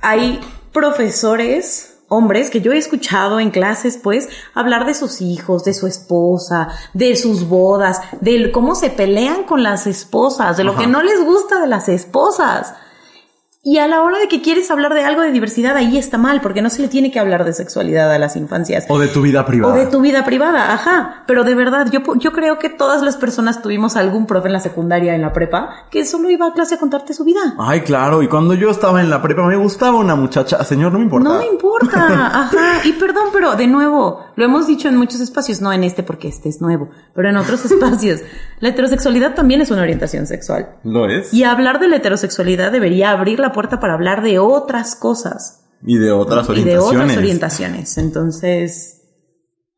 [0.00, 0.40] hay
[0.72, 5.86] profesores, hombres, que yo he escuchado en clases, pues, hablar de sus hijos, de su
[5.86, 10.80] esposa, de sus bodas, de cómo se pelean con las esposas, de lo Ajá.
[10.80, 12.74] que no les gusta de las esposas.
[13.62, 16.40] Y a la hora de que quieres hablar de algo de diversidad, ahí está mal,
[16.40, 18.86] porque no se le tiene que hablar de sexualidad a las infancias.
[18.88, 19.74] O de tu vida privada.
[19.74, 21.24] O de tu vida privada, ajá.
[21.26, 24.60] Pero de verdad, yo, yo creo que todas las personas tuvimos algún profe en la
[24.60, 27.54] secundaria, en la prepa, que solo iba a clase a contarte su vida.
[27.58, 30.98] Ay, claro, y cuando yo estaba en la prepa me gustaba una muchacha, señor, no
[30.98, 31.28] me importa.
[31.28, 32.80] No me importa, ajá.
[32.84, 36.28] Y perdón, pero de nuevo, lo hemos dicho en muchos espacios, no en este porque
[36.28, 38.20] este es nuevo, pero en otros espacios.
[38.60, 40.76] La heterosexualidad también es una orientación sexual.
[40.82, 41.34] Lo es.
[41.34, 45.64] Y hablar de la heterosexualidad debería abrir la puerta para hablar de otras cosas.
[45.82, 47.02] Y de otras Y de orientaciones.
[47.02, 47.98] otras orientaciones.
[47.98, 49.02] Entonces,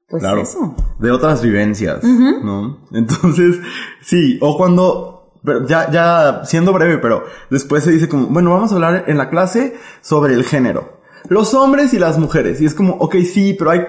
[0.08, 0.42] pues claro.
[0.42, 0.74] eso.
[0.98, 2.02] De otras vivencias.
[2.02, 2.86] ¿no?
[2.92, 3.56] Entonces,
[4.02, 8.72] sí, o cuando, pero ya, ya siendo breve, pero después se dice como, bueno, vamos
[8.72, 11.00] a hablar en la clase sobre el género.
[11.28, 12.60] Los hombres y las mujeres.
[12.60, 13.80] Y es como, ok, sí, pero hay,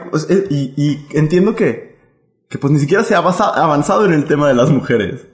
[0.51, 1.97] y, y entiendo que,
[2.47, 5.25] que pues ni siquiera se ha avanzado en el tema de las mujeres.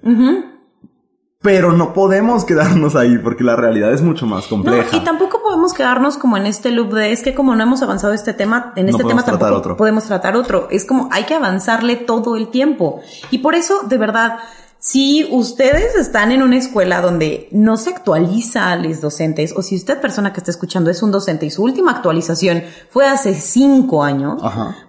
[1.42, 4.98] Pero no podemos quedarnos ahí porque la realidad es mucho más No, compleja.
[4.98, 8.12] y tampoco podemos quedarnos como en este loop de es que como no hemos avanzado
[8.14, 9.78] este tema, en No este tema tampoco otro.
[9.78, 10.68] podemos tratar otro.
[10.70, 13.00] Es como hay que avanzarle todo el tiempo.
[13.32, 14.40] Y por eso, de verdad,
[14.82, 19.76] Si ustedes están en una escuela donde no se actualiza a los docentes, o si
[19.76, 24.04] usted, persona que está escuchando, es un docente y su última actualización fue hace cinco
[24.04, 24.42] años,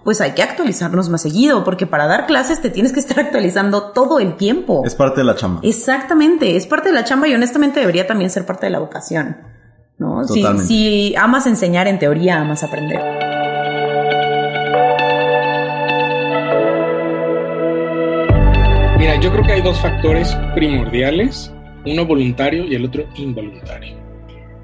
[0.04, 3.90] pues hay que actualizarnos más seguido, porque para dar clases te tienes que estar actualizando
[3.90, 4.82] todo el tiempo.
[4.84, 5.60] Es parte de la chamba.
[5.64, 9.38] Exactamente, es parte de la chamba y honestamente debería también ser parte de la vocación.
[9.98, 10.24] ¿no?
[10.24, 13.39] Si, si amas enseñar, en teoría amas aprender.
[19.10, 21.52] Mira, yo creo que hay dos factores primordiales,
[21.84, 23.96] uno voluntario y el otro involuntario.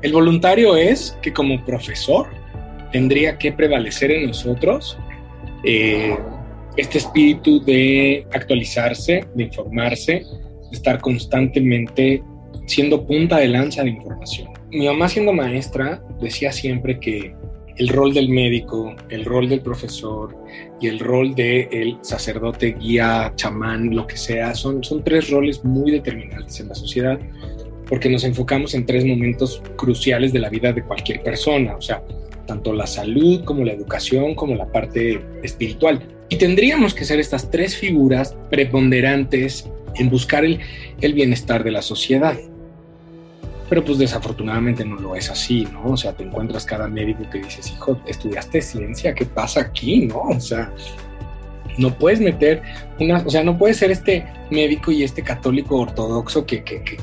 [0.02, 2.28] El voluntario es que como profesor
[2.92, 4.96] tendría que prevalecer en nosotros
[5.64, 6.16] eh,
[6.76, 12.22] este espíritu de actualizarse, de informarse, de estar constantemente
[12.66, 14.50] siendo punta de lanza de información.
[14.70, 17.34] Mi mamá siendo maestra decía siempre que
[17.76, 20.36] el rol del médico, el rol del profesor
[20.80, 25.64] y el rol del el sacerdote, guía, chamán, lo que sea, son, son tres roles
[25.64, 27.18] muy determinantes en la sociedad
[27.88, 32.02] porque nos enfocamos en tres momentos cruciales de la vida de cualquier persona, o sea,
[32.46, 36.00] tanto la salud como la educación como la parte espiritual.
[36.28, 40.58] Y tendríamos que ser estas tres figuras preponderantes en buscar el,
[41.00, 42.36] el bienestar de la sociedad.
[43.68, 45.84] Pero pues desafortunadamente no lo es así, ¿no?
[45.86, 50.20] O sea, te encuentras cada médico que dices, hijo, estudiaste ciencia, ¿qué pasa aquí, no?
[50.20, 50.72] O sea,
[51.78, 52.62] no puedes meter
[53.00, 56.96] una, o sea, no puedes ser este médico y este católico ortodoxo que, que, que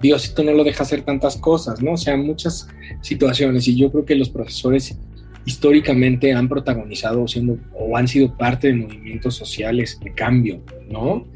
[0.00, 1.92] Diosito no lo deja hacer tantas cosas, ¿no?
[1.92, 2.68] O sea, muchas
[3.00, 4.96] situaciones y yo creo que los profesores
[5.44, 11.26] históricamente han protagonizado siendo o han sido parte de movimientos sociales de cambio, ¿no?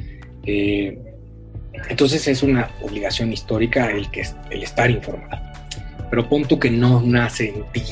[0.44, 0.98] Eh,
[1.88, 5.42] entonces es una obligación histórica el, que, el estar informado.
[6.10, 7.82] Pero punto que no nace en ti.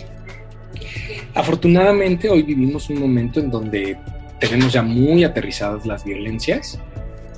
[1.34, 3.96] Afortunadamente hoy vivimos un momento en donde
[4.38, 6.78] tenemos ya muy aterrizadas las violencias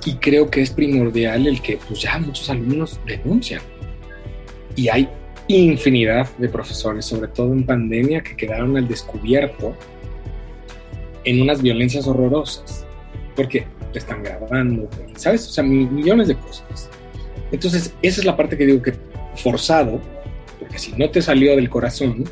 [0.05, 3.61] y creo que es primordial el que pues ya muchos alumnos denuncian.
[4.75, 5.07] Y hay
[5.47, 9.75] infinidad de profesores, sobre todo en pandemia, que quedaron al descubierto
[11.23, 12.85] en unas violencias horrorosas.
[13.35, 15.47] Porque te están grabando, ¿sabes?
[15.47, 16.89] O sea, millones de cosas.
[17.51, 18.93] Entonces, esa es la parte que digo que
[19.35, 20.01] forzado,
[20.59, 22.25] porque si no te salió del corazón,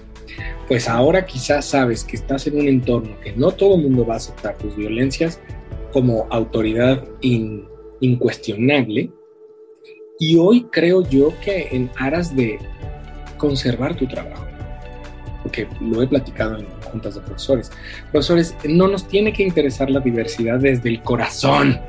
[0.67, 4.15] pues ahora quizás sabes que estás en un entorno que no todo el mundo va
[4.15, 5.39] a aceptar tus violencias
[5.93, 7.03] como autoridad
[7.99, 9.11] incuestionable.
[10.19, 12.59] Y hoy creo yo que en aras de
[13.37, 14.45] conservar tu trabajo,
[15.43, 17.71] porque lo he platicado en juntas de profesores.
[18.11, 21.79] Profesores, no nos tiene que interesar la diversidad desde el corazón.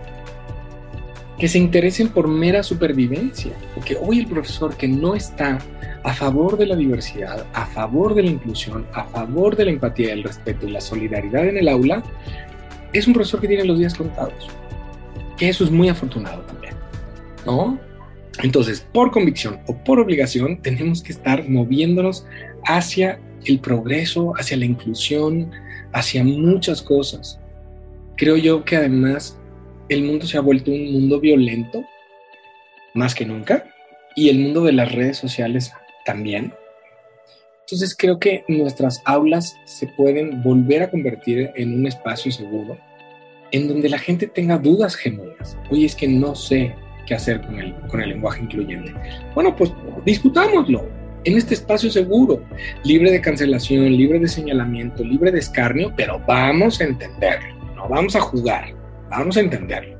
[1.38, 3.52] Que se interesen por mera supervivencia.
[3.74, 5.58] Porque hoy el profesor que no está
[6.04, 10.12] a favor de la diversidad, a favor de la inclusión, a favor de la empatía,
[10.12, 12.02] el respeto y la solidaridad en el aula,
[12.92, 14.48] es un profesor que tiene los días contados.
[15.36, 16.74] Que eso es muy afortunado también.
[17.46, 17.78] ¿No?
[18.42, 22.26] Entonces, por convicción o por obligación, tenemos que estar moviéndonos
[22.64, 25.50] hacia el progreso, hacia la inclusión,
[25.92, 27.38] hacia muchas cosas.
[28.16, 29.38] Creo yo que además
[29.88, 31.84] el mundo se ha vuelto un mundo violento,
[32.94, 33.64] más que nunca,
[34.14, 35.72] y el mundo de las redes sociales
[36.04, 36.52] también.
[37.60, 42.76] Entonces creo que nuestras aulas se pueden volver a convertir en un espacio seguro,
[43.50, 45.56] en donde la gente tenga dudas genuinas.
[45.70, 46.74] Oye, es que no sé
[47.06, 48.92] qué hacer con el, con el lenguaje incluyente.
[49.34, 49.72] Bueno, pues
[50.04, 52.42] discutámoslo en este espacio seguro,
[52.84, 58.16] libre de cancelación, libre de señalamiento, libre de escarnio, pero vamos a entenderlo, no vamos
[58.16, 58.74] a jugar,
[59.10, 59.98] vamos a entenderlo.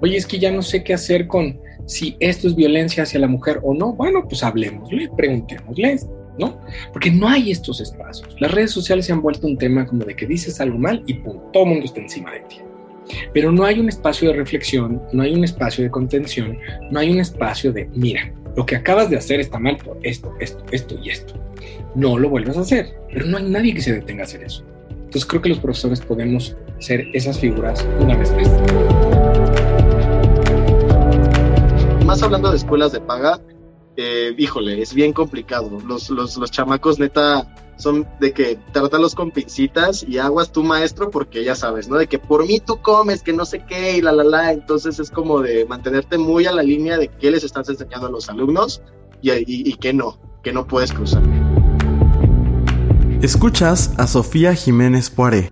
[0.00, 3.26] Oye, es que ya no sé qué hacer con si esto es violencia hacia la
[3.26, 3.92] mujer o no.
[3.92, 5.98] Bueno, pues hablemosle, preguntémosle,
[6.38, 6.60] ¿no?
[6.92, 8.34] Porque no hay estos espacios.
[8.40, 11.14] Las redes sociales se han vuelto un tema como de que dices algo mal y
[11.14, 12.56] todo el mundo está encima de ti.
[13.34, 16.56] Pero no hay un espacio de reflexión, no hay un espacio de contención,
[16.90, 20.34] no hay un espacio de, mira, lo que acabas de hacer está mal por esto,
[20.40, 21.34] esto, esto y esto.
[21.94, 24.64] No lo vuelvas a hacer, pero no hay nadie que se detenga a hacer eso.
[24.90, 28.48] Entonces creo que los profesores podemos ser esas figuras una vez más.
[32.04, 33.40] Más hablando de escuelas de paga,
[33.96, 35.78] eh, híjole, es bien complicado.
[35.86, 41.10] Los, los, los chamacos neta son de que tratarlos con pincitas y aguas tu maestro
[41.10, 41.96] porque ya sabes, ¿no?
[41.96, 44.52] De que por mí tú comes, que no sé qué y la la la.
[44.52, 48.10] Entonces es como de mantenerte muy a la línea de qué les estás enseñando a
[48.10, 48.82] los alumnos
[49.22, 51.22] y, y, y qué no, que no puedes cruzar.
[53.22, 55.50] Escuchas a Sofía Jiménez Poiré.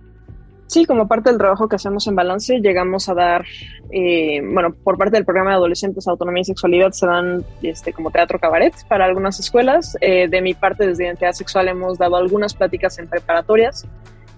[0.69, 3.43] Sí, como parte del trabajo que hacemos en Balance, llegamos a dar,
[3.91, 8.11] eh, bueno, por parte del programa de adolescentes Autonomía y Sexualidad se dan este, como
[8.11, 9.97] teatro cabaret para algunas escuelas.
[9.99, 13.87] Eh, de mi parte, desde Identidad Sexual, hemos dado algunas pláticas en preparatorias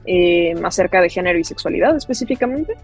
[0.05, 2.77] eh, acerca de género y sexualidad específicamente.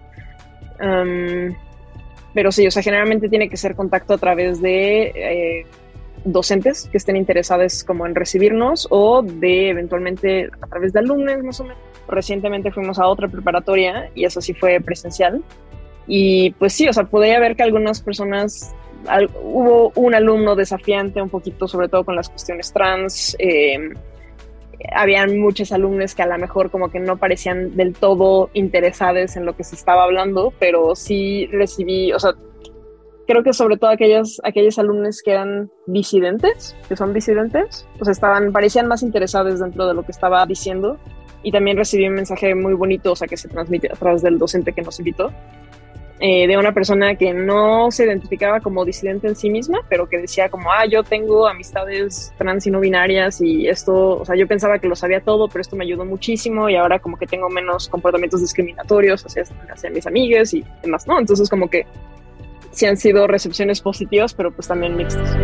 [2.34, 5.66] pero sí, o sea, generalmente tiene que ser contacto a través de eh,
[6.26, 11.60] docentes que estén interesados como en recibirnos o de eventualmente a través de alumnos más
[11.62, 11.87] o menos.
[12.08, 15.44] Recientemente fuimos a otra preparatoria y eso sí fue presencial.
[16.08, 18.74] Y pues sí, o sea, podría ver que algunas personas,
[19.44, 23.36] hubo un alumno desafiante un poquito, sobre todo con las cuestiones trans.
[23.40, 23.78] Eh,
[24.94, 29.46] habían muchos alumnos que a lo mejor como que no parecían del todo interesados en
[29.46, 32.34] lo que se estaba hablando, pero sí recibí, o sea,
[33.28, 38.52] creo que sobre todo aquellos, aquellos alumnos que eran disidentes, que son disidentes, pues estaban,
[38.52, 40.98] parecían más interesados dentro de lo que estaba diciendo.
[41.44, 44.38] Y también recibí un mensaje muy bonito, o sea, que se transmite a través del
[44.38, 45.32] docente que nos invitó,
[46.20, 50.18] eh, de una persona que no se identificaba como disidente en sí misma, pero que
[50.18, 54.48] decía como, ah, yo tengo amistades trans y no binarias y esto, o sea, yo
[54.48, 57.50] pensaba que lo sabía todo, pero esto me ayudó muchísimo y ahora como que tengo
[57.50, 61.20] menos comportamientos discriminatorios hacia, hacia mis amigas y demás, ¿no?
[61.20, 61.86] Entonces como que
[62.72, 65.38] sí han sido recepciones positivas, pero pues también mixtas.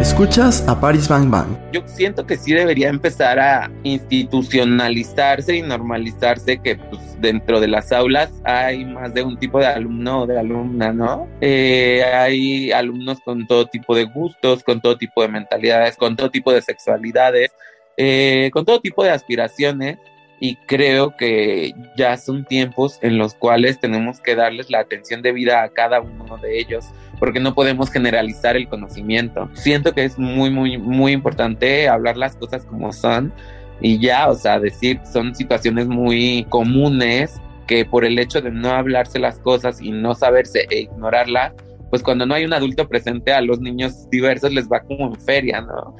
[0.00, 1.56] Escuchas a Paris Bang Bang.
[1.72, 7.92] Yo siento que sí debería empezar a institucionalizarse y normalizarse que pues, dentro de las
[7.92, 11.26] aulas hay más de un tipo de alumno o de alumna, ¿no?
[11.40, 16.30] Eh, hay alumnos con todo tipo de gustos, con todo tipo de mentalidades, con todo
[16.30, 17.52] tipo de sexualidades,
[17.96, 19.98] eh, con todo tipo de aspiraciones
[20.38, 25.62] y creo que ya son tiempos en los cuales tenemos que darles la atención debida
[25.62, 26.86] a cada uno de ellos
[27.18, 29.48] porque no podemos generalizar el conocimiento.
[29.54, 33.32] Siento que es muy, muy, muy importante hablar las cosas como son
[33.80, 38.70] y ya, o sea, decir, son situaciones muy comunes que por el hecho de no
[38.70, 41.52] hablarse las cosas y no saberse e ignorarlas,
[41.90, 45.20] pues cuando no hay un adulto presente a los niños diversos les va como en
[45.20, 45.96] feria, ¿no?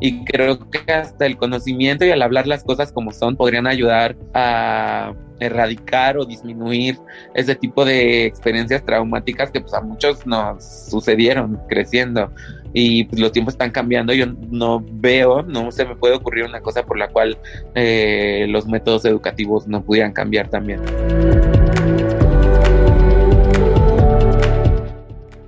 [0.00, 4.16] Y creo que hasta el conocimiento y al hablar las cosas como son podrían ayudar
[4.34, 6.98] a erradicar o disminuir
[7.34, 12.32] ese tipo de experiencias traumáticas que pues a muchos nos sucedieron creciendo.
[12.74, 14.12] Y pues, los tiempos están cambiando.
[14.12, 17.38] Yo no veo no se me puede ocurrir una cosa por la cual
[17.74, 20.80] eh, los métodos educativos no pudieran cambiar también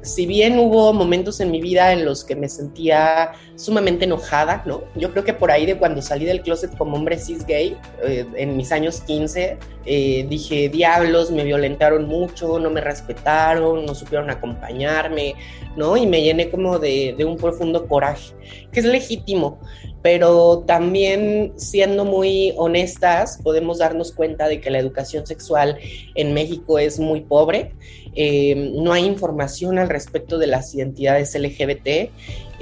[0.03, 4.85] si bien hubo momentos en mi vida en los que me sentía sumamente enojada, ¿no?
[4.97, 8.27] Yo creo que por ahí de cuando salí del closet como hombre cis gay, eh,
[8.37, 14.31] en mis años 15, eh, dije, diablos, me violentaron mucho, no me respetaron, no supieron
[14.31, 15.35] acompañarme,
[15.77, 15.97] ¿no?
[15.97, 18.35] Y me llené como de, de un profundo coraje,
[18.73, 19.59] que es legítimo,
[20.03, 25.79] pero también siendo muy honestas, podemos darnos cuenta de que la educación sexual
[26.15, 27.73] en México es muy pobre
[28.15, 32.11] eh, no hay información al respecto de las identidades LGBT,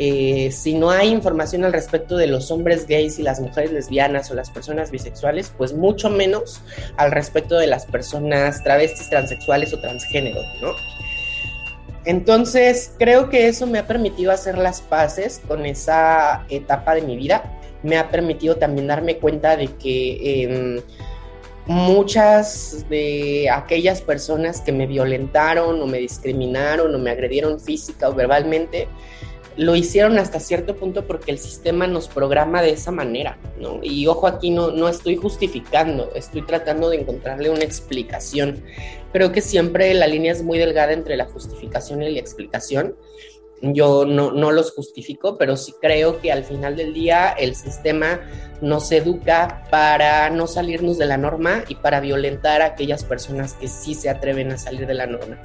[0.01, 4.31] eh, si no hay información al respecto de los hombres gays y las mujeres lesbianas
[4.31, 6.61] o las personas bisexuales, pues mucho menos
[6.97, 10.73] al respecto de las personas travestis, transexuales o transgénero, ¿no?
[12.05, 17.17] Entonces, creo que eso me ha permitido hacer las paces con esa etapa de mi
[17.17, 17.59] vida.
[17.83, 20.81] Me ha permitido también darme cuenta de que em,
[21.69, 28.15] muchas de aquellas personas que me violentaron o me discriminaron o me agredieron física o
[28.15, 28.89] verbalmente,
[29.57, 33.81] lo hicieron hasta cierto punto porque el sistema nos programa de esa manera, ¿no?
[33.83, 38.63] Y ojo, aquí no, no estoy justificando, estoy tratando de encontrarle una explicación.
[39.13, 42.95] Creo que siempre la línea es muy delgada entre la justificación y la explicación
[43.63, 48.21] yo no, no, los justifico, pero sí creo que al final del día el sistema
[48.61, 53.69] nos educa para no salirnos de la norma y para violentar a aquellas personas que
[53.69, 55.41] sí se atreven a salir de la norma.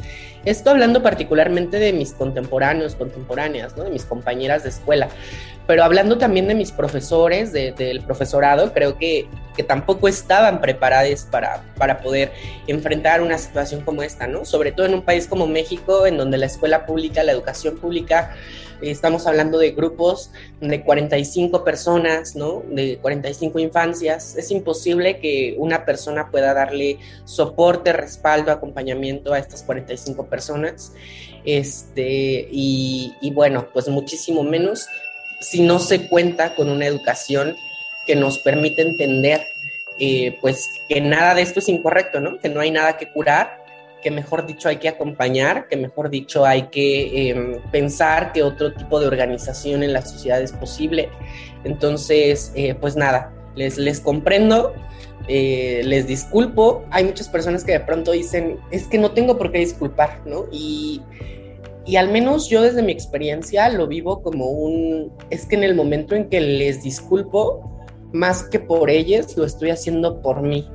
[0.45, 3.83] Esto hablando particularmente de mis contemporáneos, contemporáneas, ¿no?
[3.83, 5.07] de mis compañeras de escuela,
[5.65, 11.63] pero hablando también de mis profesores, del profesorado, creo que, que, tampoco estaban preparados para,
[11.77, 12.33] para poder
[12.67, 14.43] enfrentar una situación como esta, ¿no?
[14.43, 18.35] Sobre todo en un país como México, en donde la escuela pública, la educación pública,
[18.91, 20.31] estamos hablando de grupos
[20.61, 22.63] de 45 personas, ¿no?
[22.69, 24.36] De 45 infancias.
[24.36, 30.93] Es imposible que una persona pueda darle soporte, respaldo, acompañamiento a estas 45 personas.
[31.45, 34.88] Este, y, y bueno, pues muchísimo menos
[35.41, 37.55] si no se cuenta con una educación
[38.05, 39.45] que nos permite entender
[39.99, 42.39] eh, pues que nada de esto es incorrecto, ¿no?
[42.39, 43.62] Que no hay nada que curar,
[44.03, 48.73] que mejor dicho hay que acompañar, que mejor dicho hay que em, pensar que otro
[48.73, 51.09] tipo de organización en la sociedad es posible.
[51.63, 54.73] Entonces, eh, pues nada, les, les comprendo,
[55.27, 56.83] eh, les disculpo.
[56.91, 60.45] Hay muchas personas que de pronto dicen, es que no tengo por qué disculpar, ¿no?
[60.51, 61.01] Y
[61.85, 65.75] y al menos yo desde mi experiencia lo vivo como un, es que en el
[65.75, 67.69] momento en que les disculpo,
[68.13, 70.69] más que por ellos, lo estoy haciendo por mí.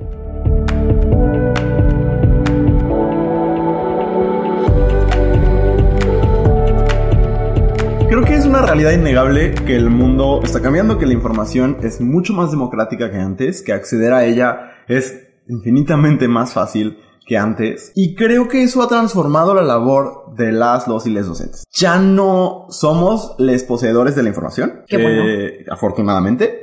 [8.48, 13.10] Una realidad innegable que el mundo está cambiando, que la información es mucho más democrática
[13.10, 17.92] que antes, que acceder a ella es infinitamente más fácil que antes.
[17.94, 21.64] Y creo que eso ha transformado la labor de las, los y les docentes.
[21.72, 24.80] Ya no somos les poseedores de la información.
[24.86, 25.22] Qué bueno.
[25.28, 26.60] eh, afortunadamente.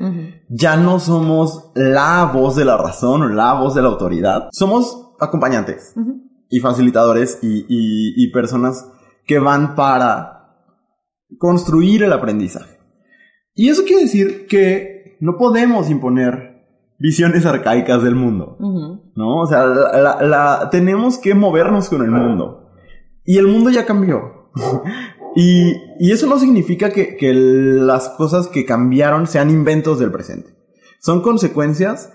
[0.49, 4.47] Ya no somos la voz de la razón o la voz de la autoridad.
[4.51, 5.93] Somos acompañantes
[6.49, 8.87] y facilitadores y, y- y personas
[9.27, 10.34] que van para
[11.37, 12.77] construir el aprendizaje.
[13.53, 16.63] Y eso quiere decir que no podemos imponer
[16.99, 18.57] visiones arcaicas del mundo.
[19.15, 19.41] ¿no?
[19.41, 22.69] O sea, la- la- la- tenemos que movernos con el mundo.
[23.25, 24.49] Y el mundo ya cambió.
[25.35, 30.51] y, y eso no significa que, que las cosas que cambiaron sean inventos del presente.
[30.99, 32.11] Son consecuencias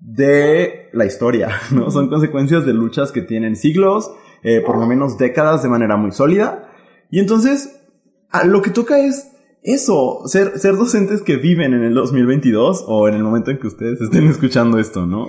[0.00, 1.90] de la historia, ¿no?
[1.90, 4.10] Son consecuencias de luchas que tienen siglos,
[4.42, 6.68] eh, por lo menos décadas de manera muy sólida.
[7.10, 7.83] Y entonces,
[8.30, 9.30] a- lo que toca es
[9.62, 13.66] eso, ser, ser docentes que viven en el 2022 o en el momento en que
[13.66, 15.26] ustedes estén escuchando esto, ¿no?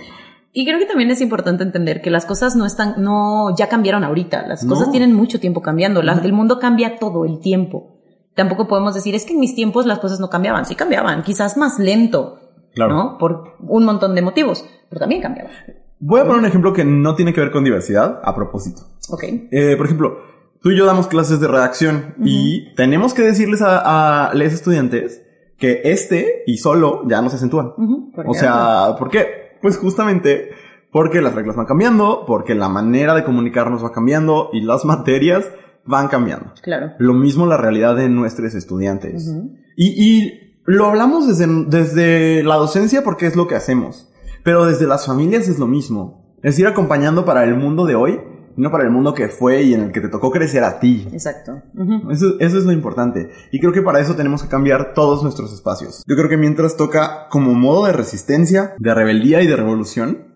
[0.52, 4.04] Y creo que también es importante entender que las cosas no están, no, ya cambiaron
[4.06, 4.48] ahorita.
[4.48, 4.74] Las No.
[4.74, 6.02] cosas tienen mucho tiempo cambiando.
[6.02, 7.98] La- el mundo cambia todo el tiempo.
[8.36, 10.66] Tampoco podemos decir, es que en mis tiempos las cosas no cambiaban.
[10.66, 12.39] Sí cambiaban, quizás más lento,
[12.74, 12.93] Claro.
[12.93, 13.18] ¿no?
[13.18, 15.52] Por un montón de motivos, pero también cambiaban.
[16.00, 18.82] Voy a poner un ejemplo que no tiene que ver con diversidad, a propósito.
[19.10, 19.24] Ok.
[19.52, 20.18] Eh, por ejemplo,
[20.66, 25.22] tú y yo damos clases de redacción y tenemos que decirles a, a los estudiantes
[25.59, 27.74] que este y solo ya no se acentúan.
[28.16, 29.59] ¿Por O sea, ¿por qué?
[29.61, 30.49] Pues justamente
[30.91, 35.51] porque las reglas van cambiando, porque la manera de comunicarnos va cambiando y las materias
[35.86, 36.53] van cambiando.
[36.63, 36.93] Claro.
[36.97, 39.32] Lo mismo la realidad de nuestros estudiantes.
[39.78, 44.11] Y, y lo hablamos desde, desde la docencia porque es lo que hacemos.
[44.43, 46.26] Pero desde las familias es lo mismo.
[46.41, 48.20] Es ir acompañando para el mundo de hoy,
[48.58, 50.80] y no para el mundo que fue y en el que te tocó crecer a
[50.80, 51.08] ti.
[51.12, 51.62] Exacto.
[52.10, 53.30] Eso, eso es lo importante.
[53.51, 56.03] Y creo que para eso tenemos que cambiar todos nuestros espacios.
[56.08, 60.36] Yo creo que mientras toca como modo de resistencia, de rebeldía y de revolución,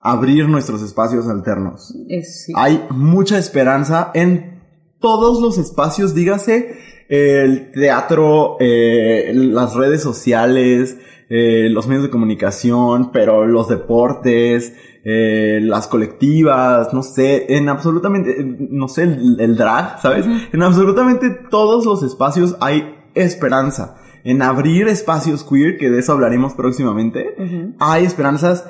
[0.00, 1.94] abrir nuestros espacios alternos.
[2.22, 2.52] Sí.
[2.56, 4.62] Hay mucha esperanza en
[5.00, 6.76] todos los espacios, dígase
[7.08, 10.98] el teatro, eh, las redes sociales,
[11.30, 14.74] eh, los medios de comunicación, pero los deportes,
[15.10, 20.26] eh, las colectivas, no sé, en absolutamente, eh, no sé, el, el drag, ¿sabes?
[20.52, 23.96] En absolutamente todos los espacios hay esperanza.
[24.24, 27.74] En abrir espacios queer, que de eso hablaremos próximamente, Ujú.
[27.78, 28.64] hay esperanzas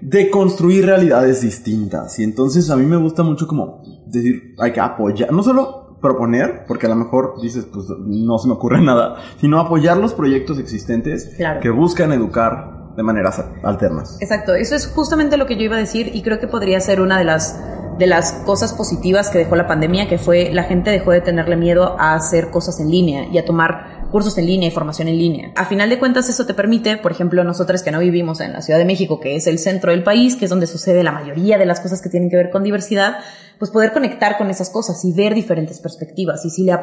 [0.00, 2.18] de construir realidades distintas.
[2.18, 6.64] Y entonces a mí me gusta mucho como decir, hay que apoyar, no solo proponer,
[6.68, 10.58] porque a lo mejor dices, pues no se me ocurre nada, sino apoyar los proyectos
[10.58, 11.60] existentes Claro.
[11.60, 14.18] que buscan educar de maneras alternas.
[14.20, 17.00] Exacto, eso es justamente lo que yo iba a decir y creo que podría ser
[17.00, 17.58] una de las
[17.98, 21.56] de las cosas positivas que dejó la pandemia, que fue la gente dejó de tenerle
[21.56, 25.18] miedo a hacer cosas en línea y a tomar cursos en línea y formación en
[25.18, 25.50] línea.
[25.56, 28.62] A final de cuentas eso te permite, por ejemplo, nosotros que no vivimos en la
[28.62, 31.58] Ciudad de México, que es el centro del país, que es donde sucede la mayoría
[31.58, 33.16] de las cosas que tienen que ver con diversidad,
[33.58, 36.44] pues poder conectar con esas cosas y ver diferentes perspectivas.
[36.44, 36.74] Y si le,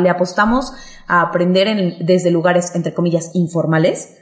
[0.00, 0.72] le apostamos
[1.08, 4.16] a aprender en- desde lugares, entre comillas, informales,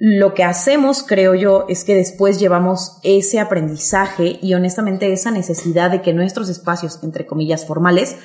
[0.00, 5.90] lo que hacemos, creo yo, es que después llevamos ese aprendizaje y honestamente esa necesidad
[5.90, 8.16] de que nuestros espacios, entre comillas, formales,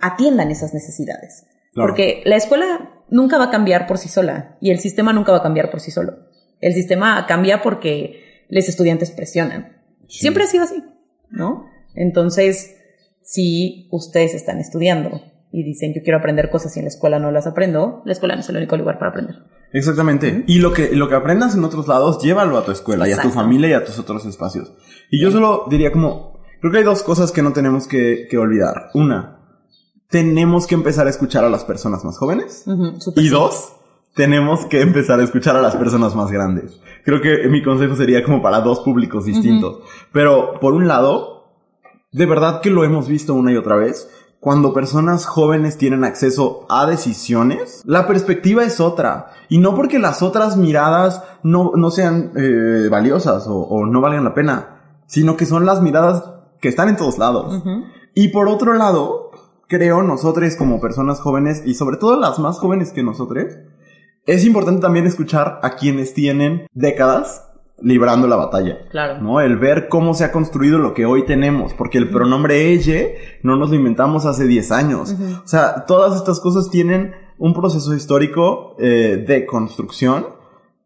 [0.00, 1.44] atiendan esas necesidades.
[1.74, 1.90] Claro.
[1.90, 5.38] Porque la escuela nunca va a cambiar por sí sola y el sistema nunca va
[5.38, 6.26] a cambiar por sí solo.
[6.60, 9.80] El sistema cambia porque los estudiantes presionan.
[10.08, 10.82] Siempre ha sido así,
[11.30, 11.66] ¿no?
[11.94, 12.76] Entonces,
[13.22, 15.22] si ustedes están estudiando
[15.52, 18.34] y dicen yo quiero aprender cosas y en la escuela no las aprendo, la escuela
[18.34, 19.36] no es el único lugar para aprender.
[19.72, 20.44] Exactamente.
[20.46, 23.16] Y lo que, lo que aprendas en otros lados, llévalo a tu escuela y a
[23.16, 23.40] tu Exacto.
[23.40, 24.72] familia y a tus otros espacios.
[25.10, 28.38] Y yo solo diría como, creo que hay dos cosas que no tenemos que, que
[28.38, 28.90] olvidar.
[28.94, 29.38] Una,
[30.08, 32.64] tenemos que empezar a escuchar a las personas más jóvenes.
[32.66, 33.72] Ujú, súper Y dos,
[34.14, 36.80] tenemos que empezar a escuchar a las personas más grandes.
[37.04, 39.80] Creo que mi consejo sería como para dos públicos distintos.
[40.12, 41.56] Pero, por un lado,
[42.12, 44.08] de verdad que lo hemos visto una y otra vez.
[44.42, 49.28] Cuando personas jóvenes tienen acceso a decisiones, la perspectiva es otra.
[49.48, 54.24] Y no porque las otras miradas no, no sean eh, valiosas o, o no valgan
[54.24, 56.24] la pena, sino que son las miradas
[56.60, 57.62] que están en todos lados.
[58.16, 59.30] Y por otro lado,
[59.68, 63.44] creo nosotros como personas jóvenes y sobre todo las más jóvenes que nosotros,
[64.26, 67.51] es importante también escuchar a quienes tienen décadas
[67.82, 68.86] librando la batalla.
[68.90, 69.20] Claro.
[69.20, 69.40] ¿no?
[69.40, 73.08] El ver cómo se ha construido lo que hoy tenemos, porque el pronombre ella
[73.42, 75.12] no nos lo inventamos hace 10 años.
[75.12, 75.42] Ujú.
[75.44, 80.26] O sea, todas estas cosas tienen un proceso histórico eh, de construcción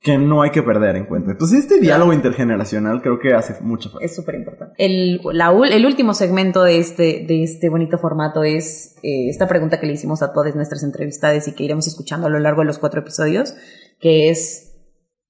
[0.01, 1.33] que no hay que perder en cuenta.
[1.33, 4.05] Entonces, este diálogo intergeneracional creo que hace mucho falta.
[4.05, 4.75] Es súper importante.
[4.79, 9.81] El, la el último segmento de este, de este bonito formato es eh, esta pregunta
[9.81, 12.67] que le hicimos a todas nuestras entrevistadas y que iremos escuchando a lo largo de
[12.67, 13.55] los cuatro episodios,
[13.99, 14.77] que es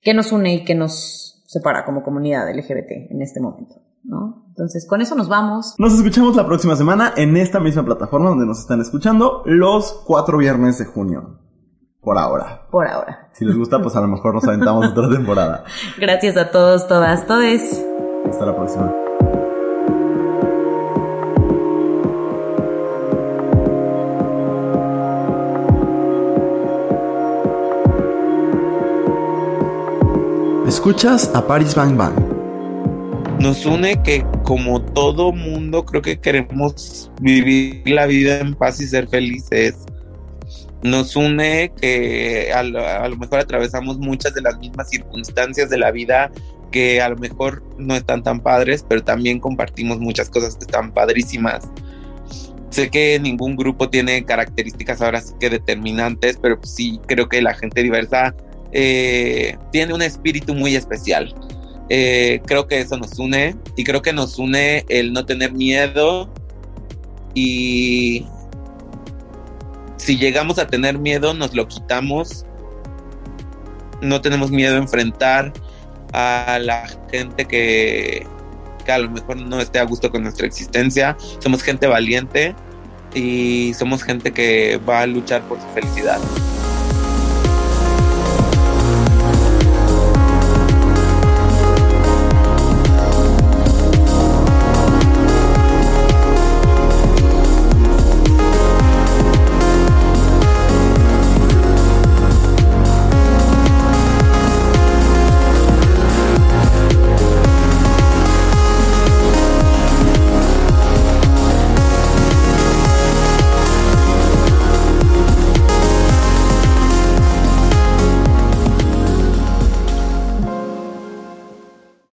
[0.02, 3.76] ¿qué nos une y qué nos separa como comunidad LGBT en este momento?
[4.06, 4.44] ¿no?
[4.48, 5.74] Entonces, con eso nos vamos.
[5.78, 10.38] Nos escuchamos la próxima semana en esta misma plataforma donde nos están escuchando los cuatro
[10.38, 11.40] viernes de junio.
[12.00, 12.66] Por ahora.
[12.70, 13.28] Por ahora.
[13.32, 15.64] Si les gusta, pues a lo mejor nos aventamos otra temporada.
[15.98, 17.84] Gracias a todos, todas, todes.
[18.28, 18.94] Hasta la próxima.
[30.66, 32.16] Escuchas a Paris Bang Bang.
[33.38, 38.88] Nos une que como todo mundo creo que queremos vivir la vida en paz y
[38.88, 39.76] ser felices.
[40.82, 45.78] Nos une que a lo, a lo mejor atravesamos muchas de las mismas circunstancias de
[45.78, 46.32] la vida
[46.72, 50.92] que a lo mejor no están tan padres, pero también compartimos muchas cosas que están
[50.92, 51.70] padrísimas.
[52.70, 57.54] Sé que ningún grupo tiene características ahora sí que determinantes, pero sí creo que la
[57.54, 58.34] gente diversa
[58.72, 61.34] eh, tiene un espíritu muy especial.
[61.88, 66.28] Eh, creo que eso nos une y creo que nos une el no tener miedo
[67.32, 68.26] y
[69.96, 72.44] si llegamos a tener miedo nos lo quitamos.
[74.02, 75.52] No tenemos miedo a enfrentar
[76.12, 78.26] a la gente que,
[78.84, 81.16] que a lo mejor no esté a gusto con nuestra existencia.
[81.38, 82.54] Somos gente valiente
[83.14, 86.20] y somos gente que va a luchar por su felicidad.